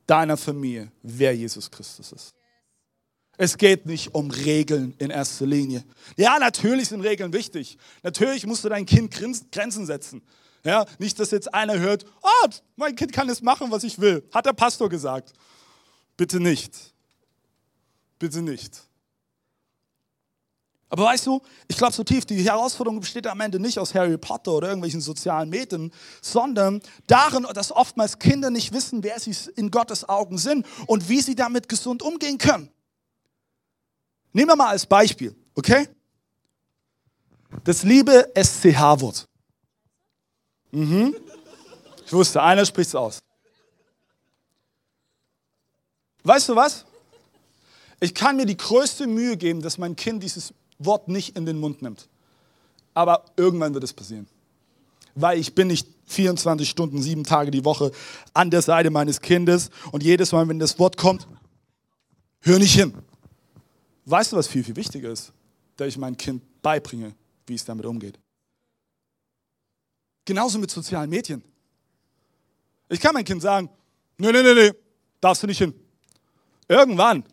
deiner 0.06 0.36
Familie, 0.36 0.90
wer 1.02 1.34
Jesus 1.34 1.70
Christus 1.70 2.12
ist. 2.12 2.34
Es 3.36 3.56
geht 3.56 3.86
nicht 3.86 4.14
um 4.14 4.30
Regeln 4.30 4.94
in 4.98 5.10
erster 5.10 5.46
Linie. 5.46 5.82
Ja, 6.16 6.38
natürlich 6.38 6.88
sind 6.88 7.00
Regeln 7.00 7.32
wichtig. 7.32 7.78
Natürlich 8.02 8.46
musst 8.46 8.64
du 8.64 8.68
dein 8.68 8.84
Kind 8.84 9.10
Grenzen 9.50 9.86
setzen. 9.86 10.20
Ja, 10.62 10.84
nicht, 10.98 11.18
dass 11.18 11.30
jetzt 11.30 11.54
einer 11.54 11.78
hört, 11.78 12.04
oh, 12.20 12.48
mein 12.76 12.94
Kind 12.94 13.12
kann 13.12 13.30
es 13.30 13.40
machen, 13.40 13.70
was 13.70 13.82
ich 13.82 13.98
will. 13.98 14.28
Hat 14.30 14.44
der 14.44 14.52
Pastor 14.52 14.90
gesagt. 14.90 15.32
Bitte 16.18 16.38
nicht. 16.38 16.74
Bitte 18.18 18.42
nicht. 18.42 18.82
Aber 20.90 21.04
weißt 21.04 21.26
du, 21.26 21.40
ich 21.68 21.76
glaube 21.76 21.92
so 21.92 22.02
tief, 22.02 22.26
die 22.26 22.42
Herausforderung 22.42 22.98
besteht 22.98 23.26
am 23.28 23.40
Ende 23.40 23.60
nicht 23.60 23.78
aus 23.78 23.94
Harry 23.94 24.18
Potter 24.18 24.52
oder 24.52 24.68
irgendwelchen 24.68 25.00
sozialen 25.00 25.48
Medien, 25.48 25.92
sondern 26.20 26.82
darin, 27.06 27.46
dass 27.54 27.70
oftmals 27.70 28.18
Kinder 28.18 28.50
nicht 28.50 28.72
wissen, 28.72 29.04
wer 29.04 29.18
sie 29.20 29.34
in 29.54 29.70
Gottes 29.70 30.08
Augen 30.08 30.36
sind 30.36 30.66
und 30.86 31.08
wie 31.08 31.20
sie 31.20 31.36
damit 31.36 31.68
gesund 31.68 32.02
umgehen 32.02 32.38
können. 32.38 32.68
Nehmen 34.32 34.48
wir 34.48 34.56
mal 34.56 34.70
als 34.70 34.84
Beispiel, 34.84 35.34
okay? 35.54 35.88
Das 37.62 37.84
liebe 37.84 38.28
SCH-Wort. 38.34 39.26
Mhm. 40.72 41.14
Ich 42.04 42.12
wusste, 42.12 42.42
einer 42.42 42.66
spricht 42.66 42.88
es 42.88 42.94
aus. 42.96 43.20
Weißt 46.24 46.48
du 46.48 46.56
was? 46.56 46.84
Ich 48.00 48.12
kann 48.12 48.36
mir 48.36 48.46
die 48.46 48.56
größte 48.56 49.06
Mühe 49.06 49.36
geben, 49.36 49.62
dass 49.62 49.78
mein 49.78 49.94
Kind 49.94 50.22
dieses 50.22 50.52
Wort 50.80 51.08
nicht 51.08 51.36
in 51.36 51.46
den 51.46 51.58
Mund 51.58 51.82
nimmt. 51.82 52.08
Aber 52.94 53.24
irgendwann 53.36 53.74
wird 53.74 53.84
es 53.84 53.92
passieren. 53.92 54.26
Weil 55.14 55.38
ich 55.38 55.54
bin 55.54 55.68
nicht 55.68 55.86
24 56.06 56.68
Stunden, 56.68 57.00
sieben 57.00 57.24
Tage 57.24 57.50
die 57.50 57.64
Woche 57.64 57.92
an 58.34 58.50
der 58.50 58.62
Seite 58.62 58.90
meines 58.90 59.20
Kindes 59.20 59.70
und 59.92 60.02
jedes 60.02 60.32
Mal, 60.32 60.48
wenn 60.48 60.58
das 60.58 60.78
Wort 60.78 60.96
kommt, 60.96 61.28
hör 62.40 62.58
nicht 62.58 62.74
hin. 62.74 62.94
Weißt 64.06 64.32
du, 64.32 64.36
was 64.36 64.48
viel, 64.48 64.64
viel 64.64 64.76
wichtiger 64.76 65.10
ist? 65.10 65.32
Dass 65.76 65.88
ich 65.88 65.98
mein 65.98 66.16
Kind 66.16 66.42
beibringe, 66.62 67.14
wie 67.46 67.54
es 67.54 67.64
damit 67.64 67.86
umgeht. 67.86 68.18
Genauso 70.24 70.58
mit 70.58 70.70
sozialen 70.70 71.10
Medien. 71.10 71.42
Ich 72.88 73.00
kann 73.00 73.14
mein 73.14 73.24
Kind 73.24 73.42
sagen, 73.42 73.70
nee, 74.18 74.32
nee, 74.32 74.42
nee, 74.42 74.54
nee, 74.54 74.72
darfst 75.20 75.42
du 75.42 75.46
nicht 75.46 75.58
hin. 75.58 75.74
Irgendwann 76.68 77.24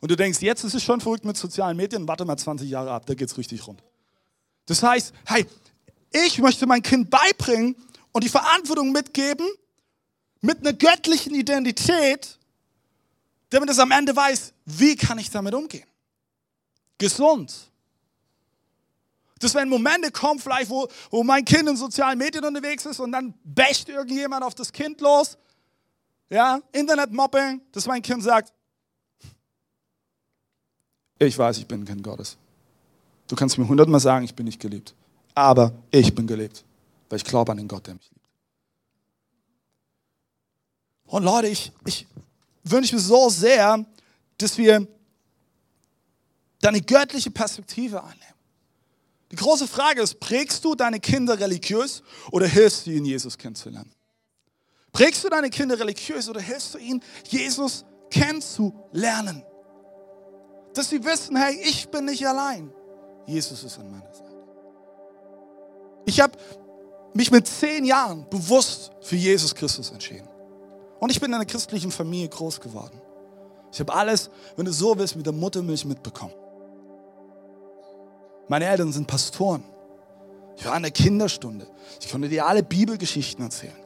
und 0.00 0.10
du 0.10 0.16
denkst, 0.16 0.40
jetzt 0.40 0.64
ist 0.64 0.74
es 0.74 0.82
schon 0.82 1.00
verrückt 1.00 1.24
mit 1.24 1.36
sozialen 1.36 1.76
Medien, 1.76 2.06
warte 2.06 2.24
mal 2.24 2.36
20 2.36 2.68
Jahre 2.68 2.92
ab, 2.92 3.06
da 3.06 3.14
geht 3.14 3.28
es 3.28 3.36
richtig 3.36 3.66
rund. 3.66 3.82
Das 4.66 4.82
heißt, 4.82 5.12
hey, 5.26 5.46
ich 6.12 6.38
möchte 6.38 6.66
mein 6.66 6.82
Kind 6.82 7.10
beibringen 7.10 7.74
und 8.12 8.24
die 8.24 8.28
Verantwortung 8.28 8.92
mitgeben 8.92 9.46
mit 10.40 10.60
einer 10.60 10.72
göttlichen 10.72 11.34
Identität, 11.34 12.38
damit 13.50 13.70
es 13.70 13.78
am 13.78 13.90
Ende 13.90 14.14
weiß, 14.14 14.52
wie 14.66 14.94
kann 14.94 15.18
ich 15.18 15.30
damit 15.30 15.54
umgehen. 15.54 15.86
Gesund. 16.98 17.54
Dass 19.40 19.54
wenn 19.54 19.68
Momente 19.68 20.10
kommen, 20.10 20.40
vielleicht, 20.40 20.68
wo, 20.68 20.88
wo 21.10 21.22
mein 21.22 21.44
Kind 21.44 21.68
in 21.68 21.76
sozialen 21.76 22.18
Medien 22.18 22.44
unterwegs 22.44 22.86
ist 22.86 23.00
und 23.00 23.12
dann 23.12 23.34
basht 23.44 23.88
irgendjemand 23.88 24.44
auf 24.44 24.54
das 24.54 24.72
Kind 24.72 25.00
los, 25.00 25.38
ja, 26.28 26.60
Internetmobbing, 26.72 27.62
dass 27.72 27.86
mein 27.86 28.02
Kind 28.02 28.22
sagt, 28.22 28.52
ich 31.26 31.36
weiß, 31.36 31.58
ich 31.58 31.66
bin 31.66 31.84
kein 31.84 32.02
Gottes. 32.02 32.36
Du 33.26 33.36
kannst 33.36 33.58
mir 33.58 33.68
hundertmal 33.68 34.00
sagen, 34.00 34.24
ich 34.24 34.34
bin 34.34 34.46
nicht 34.46 34.60
geliebt. 34.60 34.94
Aber 35.34 35.72
ich 35.90 36.14
bin 36.14 36.26
geliebt, 36.26 36.64
weil 37.08 37.18
ich 37.18 37.24
glaube 37.24 37.52
an 37.52 37.58
den 37.58 37.68
Gott, 37.68 37.86
der 37.86 37.94
mich 37.94 38.10
liebt. 38.10 38.26
Und 41.06 41.22
Leute, 41.22 41.48
ich, 41.48 41.72
ich 41.86 42.06
wünsche 42.64 42.94
mir 42.94 43.00
so 43.00 43.28
sehr, 43.28 43.84
dass 44.38 44.58
wir 44.58 44.86
deine 46.60 46.80
göttliche 46.80 47.30
Perspektive 47.30 48.02
annehmen. 48.02 48.22
Die 49.30 49.36
große 49.36 49.68
Frage 49.68 50.02
ist, 50.02 50.20
prägst 50.20 50.64
du 50.64 50.74
deine 50.74 51.00
Kinder 51.00 51.38
religiös 51.38 52.02
oder 52.30 52.46
hilfst 52.46 52.86
du 52.86 52.90
ihnen, 52.90 53.04
Jesus 53.04 53.36
kennenzulernen? 53.36 53.92
Prägst 54.92 55.22
du 55.22 55.28
deine 55.28 55.50
Kinder 55.50 55.78
religiös 55.78 56.28
oder 56.28 56.40
hilfst 56.40 56.74
du 56.74 56.78
ihnen, 56.78 57.02
Jesus 57.28 57.84
kennenzulernen? 58.10 59.44
Dass 60.78 60.90
sie 60.90 61.04
wissen, 61.04 61.36
hey, 61.36 61.58
ich 61.64 61.88
bin 61.88 62.04
nicht 62.04 62.24
allein. 62.24 62.70
Jesus 63.26 63.64
ist 63.64 63.78
an 63.78 63.90
meiner 63.90 64.14
Seite. 64.14 64.36
Ich 66.06 66.20
habe 66.20 66.38
mich 67.14 67.32
mit 67.32 67.48
zehn 67.48 67.84
Jahren 67.84 68.24
bewusst 68.30 68.92
für 69.00 69.16
Jesus 69.16 69.54
Christus 69.54 69.90
entschieden. 69.90 70.28
Und 71.00 71.10
ich 71.10 71.20
bin 71.20 71.30
in 71.30 71.34
einer 71.34 71.44
christlichen 71.44 71.90
Familie 71.90 72.28
groß 72.28 72.60
geworden. 72.60 73.00
Ich 73.72 73.80
habe 73.80 73.92
alles, 73.92 74.30
wenn 74.56 74.66
du 74.66 74.72
so 74.72 74.96
willst, 74.96 75.16
mit 75.16 75.26
der 75.26 75.32
Muttermilch 75.32 75.84
mitbekommen. 75.84 76.34
Meine 78.46 78.66
Eltern 78.66 78.92
sind 78.92 79.06
Pastoren. 79.06 79.64
Ich 80.56 80.64
war 80.64 80.76
in 80.76 80.82
der 80.82 80.92
Kinderstunde. 80.92 81.66
Ich 82.00 82.08
konnte 82.08 82.28
dir 82.28 82.46
alle 82.46 82.62
Bibelgeschichten 82.62 83.44
erzählen. 83.44 83.76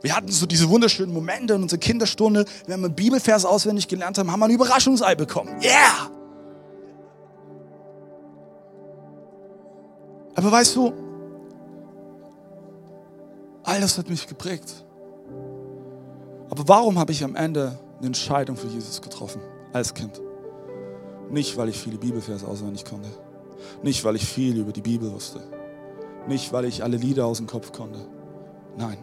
Wir 0.00 0.16
hatten 0.16 0.32
so 0.32 0.46
diese 0.46 0.68
wunderschönen 0.68 1.12
Momente 1.12 1.54
in 1.54 1.62
unserer 1.62 1.78
Kinderstunde. 1.78 2.46
Wenn 2.66 2.80
wir 2.80 2.86
einen 2.86 2.96
Bibelvers 2.96 3.44
auswendig 3.44 3.86
gelernt 3.86 4.16
haben, 4.16 4.32
haben 4.32 4.40
wir 4.40 4.46
ein 4.46 4.50
Überraschungsei 4.50 5.14
bekommen. 5.14 5.60
Yeah! 5.62 6.21
Aber 10.42 10.50
weißt 10.50 10.74
du, 10.74 10.92
all 13.62 13.80
das 13.80 13.96
hat 13.96 14.10
mich 14.10 14.26
geprägt. 14.26 14.84
Aber 16.50 16.66
warum 16.66 16.98
habe 16.98 17.12
ich 17.12 17.22
am 17.22 17.36
Ende 17.36 17.78
eine 17.98 18.08
Entscheidung 18.08 18.56
für 18.56 18.66
Jesus 18.66 19.00
getroffen 19.00 19.40
als 19.72 19.94
Kind? 19.94 20.20
Nicht, 21.30 21.56
weil 21.56 21.68
ich 21.68 21.78
viele 21.78 21.96
Bibelverse 21.96 22.44
auswendig 22.44 22.84
konnte. 22.84 23.08
Nicht, 23.84 24.02
weil 24.02 24.16
ich 24.16 24.24
viel 24.24 24.58
über 24.58 24.72
die 24.72 24.80
Bibel 24.80 25.12
wusste. 25.12 25.40
Nicht, 26.26 26.52
weil 26.52 26.64
ich 26.64 26.82
alle 26.82 26.96
Lieder 26.96 27.24
aus 27.24 27.38
dem 27.38 27.46
Kopf 27.46 27.70
konnte. 27.70 28.00
Nein, 28.76 28.98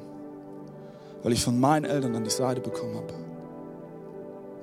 weil 1.24 1.32
ich 1.32 1.42
von 1.42 1.58
meinen 1.58 1.86
Eltern 1.86 2.18
an 2.18 2.26
die 2.26 2.30
Seite 2.30 2.60
bekommen 2.60 2.98
habe, 2.98 3.14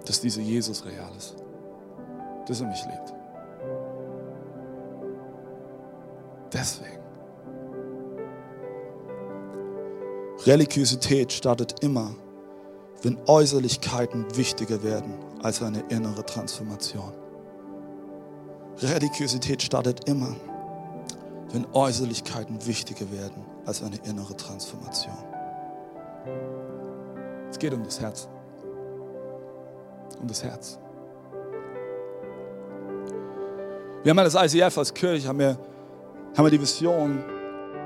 dass 0.04 0.20
dieser 0.20 0.42
Jesus 0.42 0.84
real 0.84 1.10
ist, 1.16 1.36
dass 2.46 2.60
er 2.60 2.66
mich 2.66 2.84
liebt. 2.84 3.15
Deswegen. 6.52 7.02
Religiosität 10.44 11.32
startet 11.32 11.82
immer, 11.82 12.14
wenn 13.02 13.18
Äußerlichkeiten 13.26 14.36
wichtiger 14.36 14.82
werden 14.82 15.14
als 15.42 15.62
eine 15.62 15.80
innere 15.88 16.24
Transformation. 16.24 17.12
Religiosität 18.78 19.62
startet 19.62 20.08
immer, 20.08 20.36
wenn 21.52 21.66
Äußerlichkeiten 21.72 22.64
wichtiger 22.66 23.10
werden 23.10 23.44
als 23.64 23.82
eine 23.82 23.96
innere 24.04 24.36
Transformation. 24.36 25.16
Es 27.50 27.58
geht 27.58 27.72
um 27.72 27.82
das 27.82 28.00
Herz. 28.00 28.28
Um 30.20 30.28
das 30.28 30.42
Herz. 30.42 30.78
Wir 34.02 34.10
haben 34.10 34.18
als 34.18 34.34
ICF, 34.34 34.78
als 34.78 34.94
Kirche, 34.94 35.26
haben 35.26 35.38
wir, 35.38 35.58
haben 36.36 36.44
wir 36.44 36.50
die 36.50 36.60
Vision, 36.60 37.24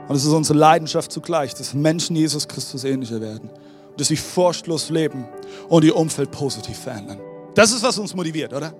und 0.09 0.17
es 0.17 0.25
ist 0.25 0.33
unsere 0.33 0.59
Leidenschaft 0.59 1.13
zugleich, 1.13 1.55
dass 1.55 1.73
Menschen 1.73 2.17
Jesus 2.17 2.49
Christus 2.49 2.83
ähnlicher 2.83 3.21
werden. 3.21 3.49
Dass 3.97 4.09
sie 4.09 4.17
furchtlos 4.17 4.91
leben 4.91 5.25
und 5.69 5.85
ihr 5.85 5.95
Umfeld 5.95 6.33
positiv 6.33 6.79
verändern. 6.79 7.21
Das 7.55 7.71
ist, 7.71 7.83
was 7.83 7.97
uns 7.97 8.15
motiviert, 8.15 8.53
oder? 8.53 8.73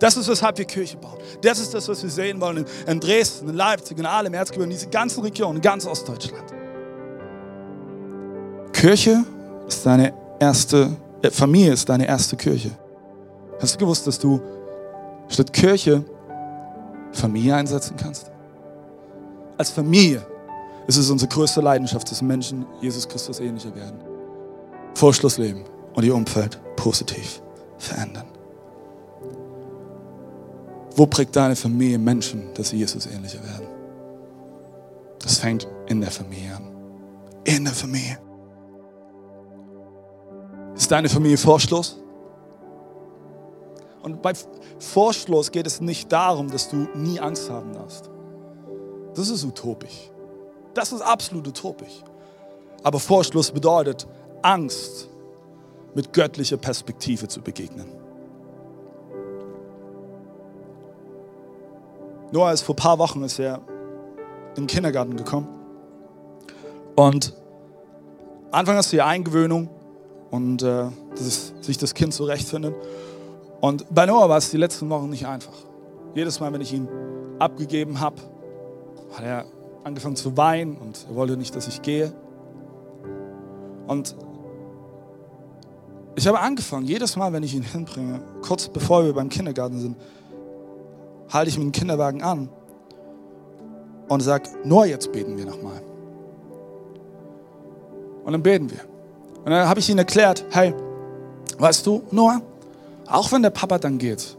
Das 0.00 0.16
ist, 0.16 0.28
weshalb 0.28 0.58
wir 0.58 0.64
Kirche 0.64 0.96
bauen. 0.96 1.18
Das 1.42 1.60
ist 1.60 1.72
das, 1.72 1.86
was 1.86 2.02
wir 2.02 2.10
sehen 2.10 2.40
wollen 2.40 2.64
in 2.88 2.98
Dresden, 2.98 3.50
in 3.50 3.54
Leipzig, 3.54 3.98
in 3.98 4.06
Aalen, 4.06 4.34
Erzgebirge, 4.34 4.72
in 4.72 4.76
dieser 4.76 4.90
ganzen 4.90 5.22
Region, 5.22 5.54
in 5.54 5.62
ganz 5.62 5.86
Ostdeutschland. 5.86 6.52
Kirche 8.72 9.24
ist 9.68 9.86
deine 9.86 10.12
erste, 10.40 10.96
äh, 11.22 11.30
Familie 11.30 11.74
ist 11.74 11.88
deine 11.88 12.08
erste 12.08 12.36
Kirche. 12.36 12.72
Hast 13.60 13.74
du 13.74 13.78
gewusst, 13.78 14.08
dass 14.08 14.18
du 14.18 14.40
statt 15.28 15.52
Kirche 15.52 16.04
Familie 17.12 17.54
einsetzen 17.54 17.94
kannst? 17.96 18.31
Als 19.58 19.70
Familie 19.70 20.26
ist 20.86 20.96
es 20.96 21.10
unsere 21.10 21.28
größte 21.28 21.60
Leidenschaft, 21.60 22.10
dass 22.10 22.22
Menschen 22.22 22.66
Jesus 22.80 23.08
Christus 23.08 23.40
ähnlicher 23.40 23.74
werden. 23.74 24.00
Vorschluss 24.94 25.38
leben 25.38 25.64
und 25.94 26.04
ihr 26.04 26.14
Umfeld 26.14 26.60
positiv 26.76 27.40
verändern. 27.78 28.26
Wo 30.96 31.06
prägt 31.06 31.34
deine 31.34 31.56
Familie 31.56 31.98
Menschen, 31.98 32.52
dass 32.54 32.70
sie 32.70 32.78
Jesus 32.78 33.06
ähnlicher 33.06 33.42
werden? 33.42 33.66
Das 35.20 35.38
fängt 35.38 35.66
in 35.86 36.00
der 36.00 36.10
Familie 36.10 36.56
an. 36.56 36.68
In 37.44 37.64
der 37.64 37.72
Familie. 37.72 38.18
Ist 40.74 40.90
deine 40.90 41.08
Familie 41.08 41.38
Vorschluss? 41.38 41.98
Und 44.02 44.20
bei 44.20 44.32
Vorschluss 44.78 45.50
geht 45.50 45.66
es 45.66 45.80
nicht 45.80 46.10
darum, 46.10 46.50
dass 46.50 46.68
du 46.68 46.88
nie 46.94 47.20
Angst 47.20 47.48
haben 47.48 47.72
darfst. 47.72 48.11
Das 49.14 49.28
ist 49.28 49.44
utopisch. 49.44 50.10
Das 50.74 50.92
ist 50.92 51.02
absolut 51.02 51.46
utopisch. 51.46 52.02
Aber 52.82 52.98
Vorschluss 52.98 53.50
bedeutet, 53.50 54.06
Angst 54.42 55.08
mit 55.94 56.12
göttlicher 56.12 56.56
Perspektive 56.56 57.28
zu 57.28 57.40
begegnen. 57.42 57.86
Noah 62.32 62.52
ist 62.52 62.62
vor 62.62 62.74
ein 62.74 62.76
paar 62.76 62.98
Wochen 62.98 63.22
ist 63.22 63.38
er 63.38 63.60
in 64.56 64.62
den 64.62 64.66
Kindergarten 64.66 65.16
gekommen. 65.16 65.48
Und 66.96 67.34
Anfang 68.50 68.78
ist 68.78 68.90
die 68.92 69.02
Eingewöhnung 69.02 69.68
und 70.30 70.62
äh, 70.62 70.86
das 71.10 71.52
sich 71.60 71.76
das 71.76 71.94
Kind 71.94 72.14
zurechtfindet. 72.14 72.74
Und 73.60 73.84
bei 73.94 74.06
Noah 74.06 74.28
war 74.28 74.38
es 74.38 74.50
die 74.50 74.56
letzten 74.56 74.88
Wochen 74.88 75.10
nicht 75.10 75.26
einfach. 75.26 75.52
Jedes 76.14 76.40
Mal, 76.40 76.52
wenn 76.52 76.62
ich 76.62 76.72
ihn 76.72 76.88
abgegeben 77.38 78.00
habe, 78.00 78.16
hat 79.12 79.24
er 79.24 79.44
angefangen 79.84 80.16
zu 80.16 80.36
weinen 80.36 80.76
und 80.76 81.06
er 81.08 81.14
wollte 81.14 81.36
nicht, 81.36 81.54
dass 81.54 81.68
ich 81.68 81.82
gehe. 81.82 82.12
Und 83.86 84.16
ich 86.14 86.26
habe 86.26 86.40
angefangen, 86.40 86.86
jedes 86.86 87.16
Mal, 87.16 87.32
wenn 87.32 87.42
ich 87.42 87.54
ihn 87.54 87.62
hinbringe, 87.62 88.20
kurz 88.42 88.68
bevor 88.68 89.04
wir 89.04 89.12
beim 89.12 89.28
Kindergarten 89.28 89.78
sind, 89.78 89.96
halte 91.30 91.48
ich 91.48 91.58
mir 91.58 91.64
den 91.64 91.72
Kinderwagen 91.72 92.22
an 92.22 92.48
und 94.08 94.20
sage, 94.20 94.50
nur 94.64 94.84
jetzt 94.86 95.10
beten 95.12 95.36
wir 95.36 95.46
nochmal. 95.46 95.82
Und 98.24 98.32
dann 98.32 98.42
beten 98.42 98.70
wir. 98.70 98.80
Und 99.44 99.50
dann 99.50 99.68
habe 99.68 99.80
ich 99.80 99.88
ihnen 99.88 99.98
erklärt, 99.98 100.44
hey, 100.50 100.74
weißt 101.58 101.86
du, 101.86 102.02
Noah, 102.10 102.40
auch 103.06 103.32
wenn 103.32 103.42
der 103.42 103.50
Papa 103.50 103.78
dann 103.78 103.98
geht, 103.98 104.36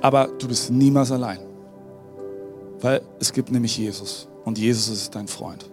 aber 0.00 0.28
du 0.38 0.48
bist 0.48 0.70
niemals 0.70 1.10
allein. 1.10 1.45
Weil 2.80 3.02
es 3.20 3.32
gibt 3.32 3.50
nämlich 3.50 3.76
Jesus 3.76 4.28
und 4.44 4.58
Jesus 4.58 4.88
ist 4.88 5.14
dein 5.14 5.28
Freund. 5.28 5.64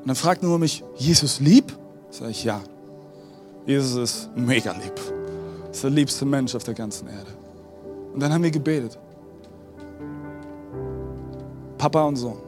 Und 0.00 0.08
dann 0.08 0.16
fragt 0.16 0.42
nur 0.42 0.58
mich, 0.58 0.84
Jesus 0.96 1.40
lieb? 1.40 1.76
Sag 2.10 2.30
ich 2.30 2.44
ja. 2.44 2.60
Jesus 3.66 3.96
ist 3.96 4.30
mega 4.36 4.72
lieb. 4.72 4.92
Ist 5.70 5.82
der 5.82 5.90
liebste 5.90 6.24
Mensch 6.24 6.54
auf 6.54 6.64
der 6.64 6.74
ganzen 6.74 7.08
Erde. 7.08 7.30
Und 8.12 8.20
dann 8.20 8.32
haben 8.32 8.42
wir 8.42 8.50
gebetet. 8.50 8.98
Papa 11.78 12.04
und 12.04 12.16
Sohn. 12.16 12.38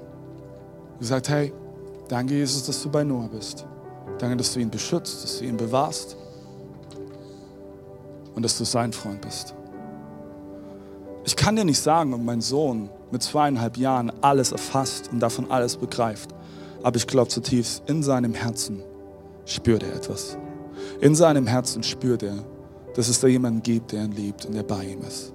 Gesagt, 0.99 1.29
hey, 1.29 1.53
danke 2.09 2.35
Jesus, 2.35 2.65
dass 2.67 2.83
du 2.83 2.91
bei 2.91 3.03
Noah 3.05 3.29
bist. 3.29 3.67
Danke, 4.19 4.37
dass 4.37 4.55
du 4.55 4.61
ihn 4.61 4.71
beschützt, 4.71 5.25
dass 5.25 5.39
du 5.39 5.45
ihn 5.45 5.57
bewahrst 5.57 6.17
und 8.35 8.43
dass 8.43 8.57
du 8.57 8.65
sein 8.65 8.93
Freund 8.93 9.21
bist. 9.21 9.55
Ich 11.27 11.35
kann 11.35 11.57
dir 11.57 11.65
nicht 11.65 11.81
sagen, 11.81 12.15
ob 12.15 12.23
mein 12.23 12.41
Sohn 12.41 12.89
mit 13.11 13.21
zweieinhalb 13.21 13.77
Jahren 13.77 14.13
alles 14.21 14.53
erfasst 14.53 15.11
und 15.11 15.19
davon 15.19 15.51
alles 15.51 15.77
begreift. 15.77 16.31
Aber 16.85 16.97
ich 16.97 17.09
glaube 17.09 17.27
zutiefst, 17.27 17.83
in 17.89 18.05
seinem 18.05 18.33
Herzen 18.33 18.81
spürt 19.45 19.83
er 19.83 19.97
etwas. 19.97 20.39
In 21.01 21.17
seinem 21.17 21.49
Herzen 21.49 21.83
spürt 21.83 22.23
er, 22.23 22.37
dass 22.95 23.09
es 23.09 23.19
da 23.19 23.27
jemanden 23.27 23.61
gibt, 23.61 23.91
der 23.91 24.05
ihn 24.05 24.13
liebt 24.13 24.47
und 24.47 24.55
der 24.55 24.63
bei 24.63 24.85
ihm 24.85 25.01
ist. 25.03 25.33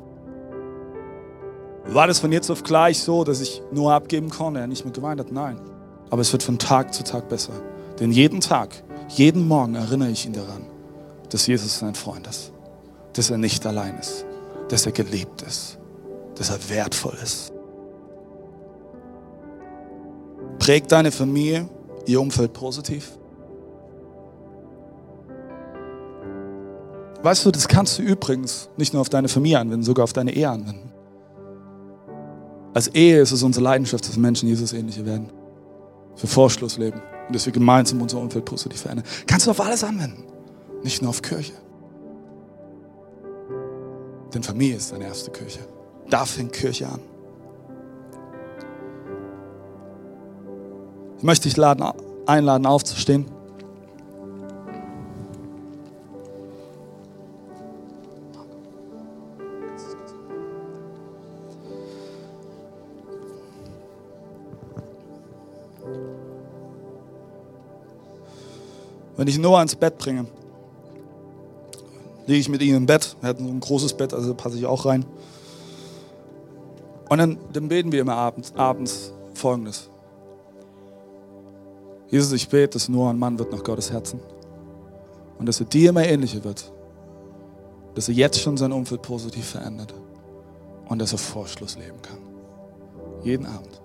War 1.88 2.08
das 2.08 2.20
von 2.20 2.32
jetzt 2.32 2.50
auf 2.50 2.64
gleich 2.64 3.00
so, 3.00 3.26
dass 3.26 3.42
ich 3.42 3.62
nur 3.74 3.92
abgeben 3.92 4.30
konnte, 4.30 4.62
er 4.62 4.68
nicht 4.68 4.86
mehr 4.86 4.94
geweint 4.94 5.20
hat? 5.20 5.34
Nein. 5.34 5.60
Aber 6.10 6.22
es 6.22 6.32
wird 6.32 6.42
von 6.42 6.58
Tag 6.58 6.94
zu 6.94 7.04
Tag 7.04 7.28
besser. 7.28 7.54
Denn 8.00 8.12
jeden 8.12 8.40
Tag, 8.40 8.82
jeden 9.10 9.46
Morgen 9.46 9.76
erinnere 9.76 10.10
ich 10.10 10.26
ihn 10.26 10.32
daran, 10.32 10.62
dass 11.28 11.48
Jesus 11.48 11.80
sein 11.80 11.96
Freund 11.96 12.28
ist. 12.28 12.54
Dass 13.12 13.30
er 13.30 13.38
nicht 13.38 13.66
allein 13.66 13.98
ist. 14.00 14.26
Dass 14.70 14.86
er 14.86 14.94
geliebt 14.94 15.42
ist 15.42 15.81
dass 16.42 16.50
er 16.50 16.70
wertvoll 16.70 17.16
ist. 17.22 17.54
Prägt 20.58 20.92
deine 20.92 21.12
Familie, 21.12 21.70
ihr 22.08 22.20
Umfeld 22.20 22.52
positiv? 22.54 23.12
Weißt 27.22 27.46
du, 27.46 27.52
das 27.52 27.68
kannst 27.68 28.00
du 28.00 28.02
übrigens 28.02 28.70
nicht 28.76 28.92
nur 28.92 29.02
auf 29.02 29.10
deine 29.10 29.28
Familie 29.28 29.60
anwenden, 29.60 29.84
sogar 29.84 30.04
auf 30.04 30.14
deine 30.14 30.34
Ehe 30.34 30.50
anwenden. 30.50 30.92
Als 32.74 32.88
Ehe 32.88 33.22
ist 33.22 33.32
es 33.32 33.44
unsere 33.44 33.64
Leidenschaft, 33.64 34.08
dass 34.08 34.18
Menschen 34.18 34.50
Jesus 34.50 34.74
ähnliche 34.74 35.06
werden. 35.06 35.30
Für 36.16 36.26
Vorschluss 36.26 36.80
leben 36.80 37.02
und 37.28 37.36
dass 37.36 37.46
wir 37.46 37.54
gemeinsam 37.54 38.02
unser 38.02 38.18
Umfeld 38.18 38.46
positiv 38.46 38.82
verändern. 38.82 39.06
Kannst 39.28 39.46
du 39.46 39.52
auf 39.52 39.62
alles 39.62 39.84
anwenden, 39.84 40.24
nicht 40.82 41.04
nur 41.04 41.10
auf 41.10 41.22
Kirche. 41.22 41.54
Denn 44.34 44.42
Familie 44.42 44.78
ist 44.78 44.92
deine 44.92 45.06
erste 45.06 45.30
Kirche. 45.30 45.60
Da 46.12 46.26
fängt 46.26 46.52
Kirche 46.52 46.88
an. 46.88 47.00
Ich 51.18 51.24
möchte 51.24 51.48
dich 51.48 51.56
laden, 51.56 51.86
einladen, 52.26 52.66
aufzustehen. 52.66 53.26
Wenn 69.16 69.28
ich 69.28 69.38
Noah 69.38 69.62
ins 69.62 69.76
Bett 69.76 69.98
bringe, 69.98 70.26
liege 72.26 72.40
ich 72.40 72.50
mit 72.50 72.62
ihm 72.62 72.76
im 72.76 72.86
Bett. 72.86 73.16
Er 73.22 73.30
hat 73.30 73.40
ein 73.40 73.62
großes 73.62 73.94
Bett, 73.94 74.14
also 74.14 74.34
passe 74.34 74.58
ich 74.58 74.66
auch 74.66 74.86
rein. 74.86 75.06
Und 77.12 77.18
dann, 77.18 77.38
dann 77.52 77.68
beten 77.68 77.92
wir 77.92 78.00
immer 78.00 78.16
abends, 78.16 78.54
abends 78.56 79.12
folgendes. 79.34 79.90
Jesus, 82.08 82.32
ich 82.32 82.48
bete, 82.48 82.70
dass 82.70 82.88
nur 82.88 83.10
ein 83.10 83.20
Mann 83.20 83.38
wird 83.38 83.52
nach 83.52 83.62
Gottes 83.66 83.92
Herzen. 83.92 84.22
Und 85.38 85.46
dass 85.46 85.60
er 85.60 85.66
dir 85.66 85.90
immer 85.90 86.06
ähnlicher 86.06 86.42
wird. 86.46 86.72
Dass 87.96 88.08
er 88.08 88.16
jetzt 88.16 88.40
schon 88.40 88.56
sein 88.56 88.72
Umfeld 88.72 89.02
positiv 89.02 89.46
verändert. 89.46 89.94
Und 90.88 91.00
dass 91.00 91.12
er 91.12 91.18
Vorschluss 91.18 91.76
leben 91.76 92.02
kann. 92.02 92.20
Jeden 93.26 93.46
Abend. 93.46 93.82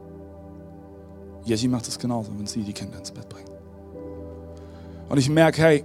Jessie 1.43 1.67
macht 1.67 1.89
es 1.89 1.99
genauso, 1.99 2.31
wenn 2.39 2.47
sie 2.47 2.62
die 2.62 2.73
Kinder 2.73 2.97
ins 2.97 3.11
Bett 3.11 3.29
bringt. 3.29 3.51
Und 5.09 5.19
ich 5.19 5.29
merke, 5.29 5.62
hey, 5.62 5.85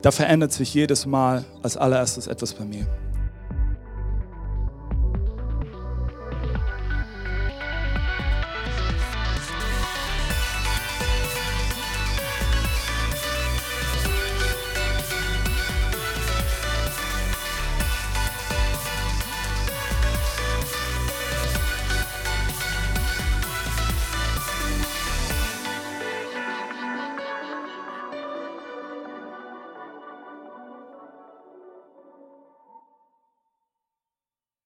da 0.00 0.10
verändert 0.10 0.52
sich 0.52 0.72
jedes 0.72 1.04
Mal 1.04 1.44
als 1.62 1.76
allererstes 1.76 2.28
etwas 2.28 2.54
bei 2.54 2.64
mir. 2.64 2.86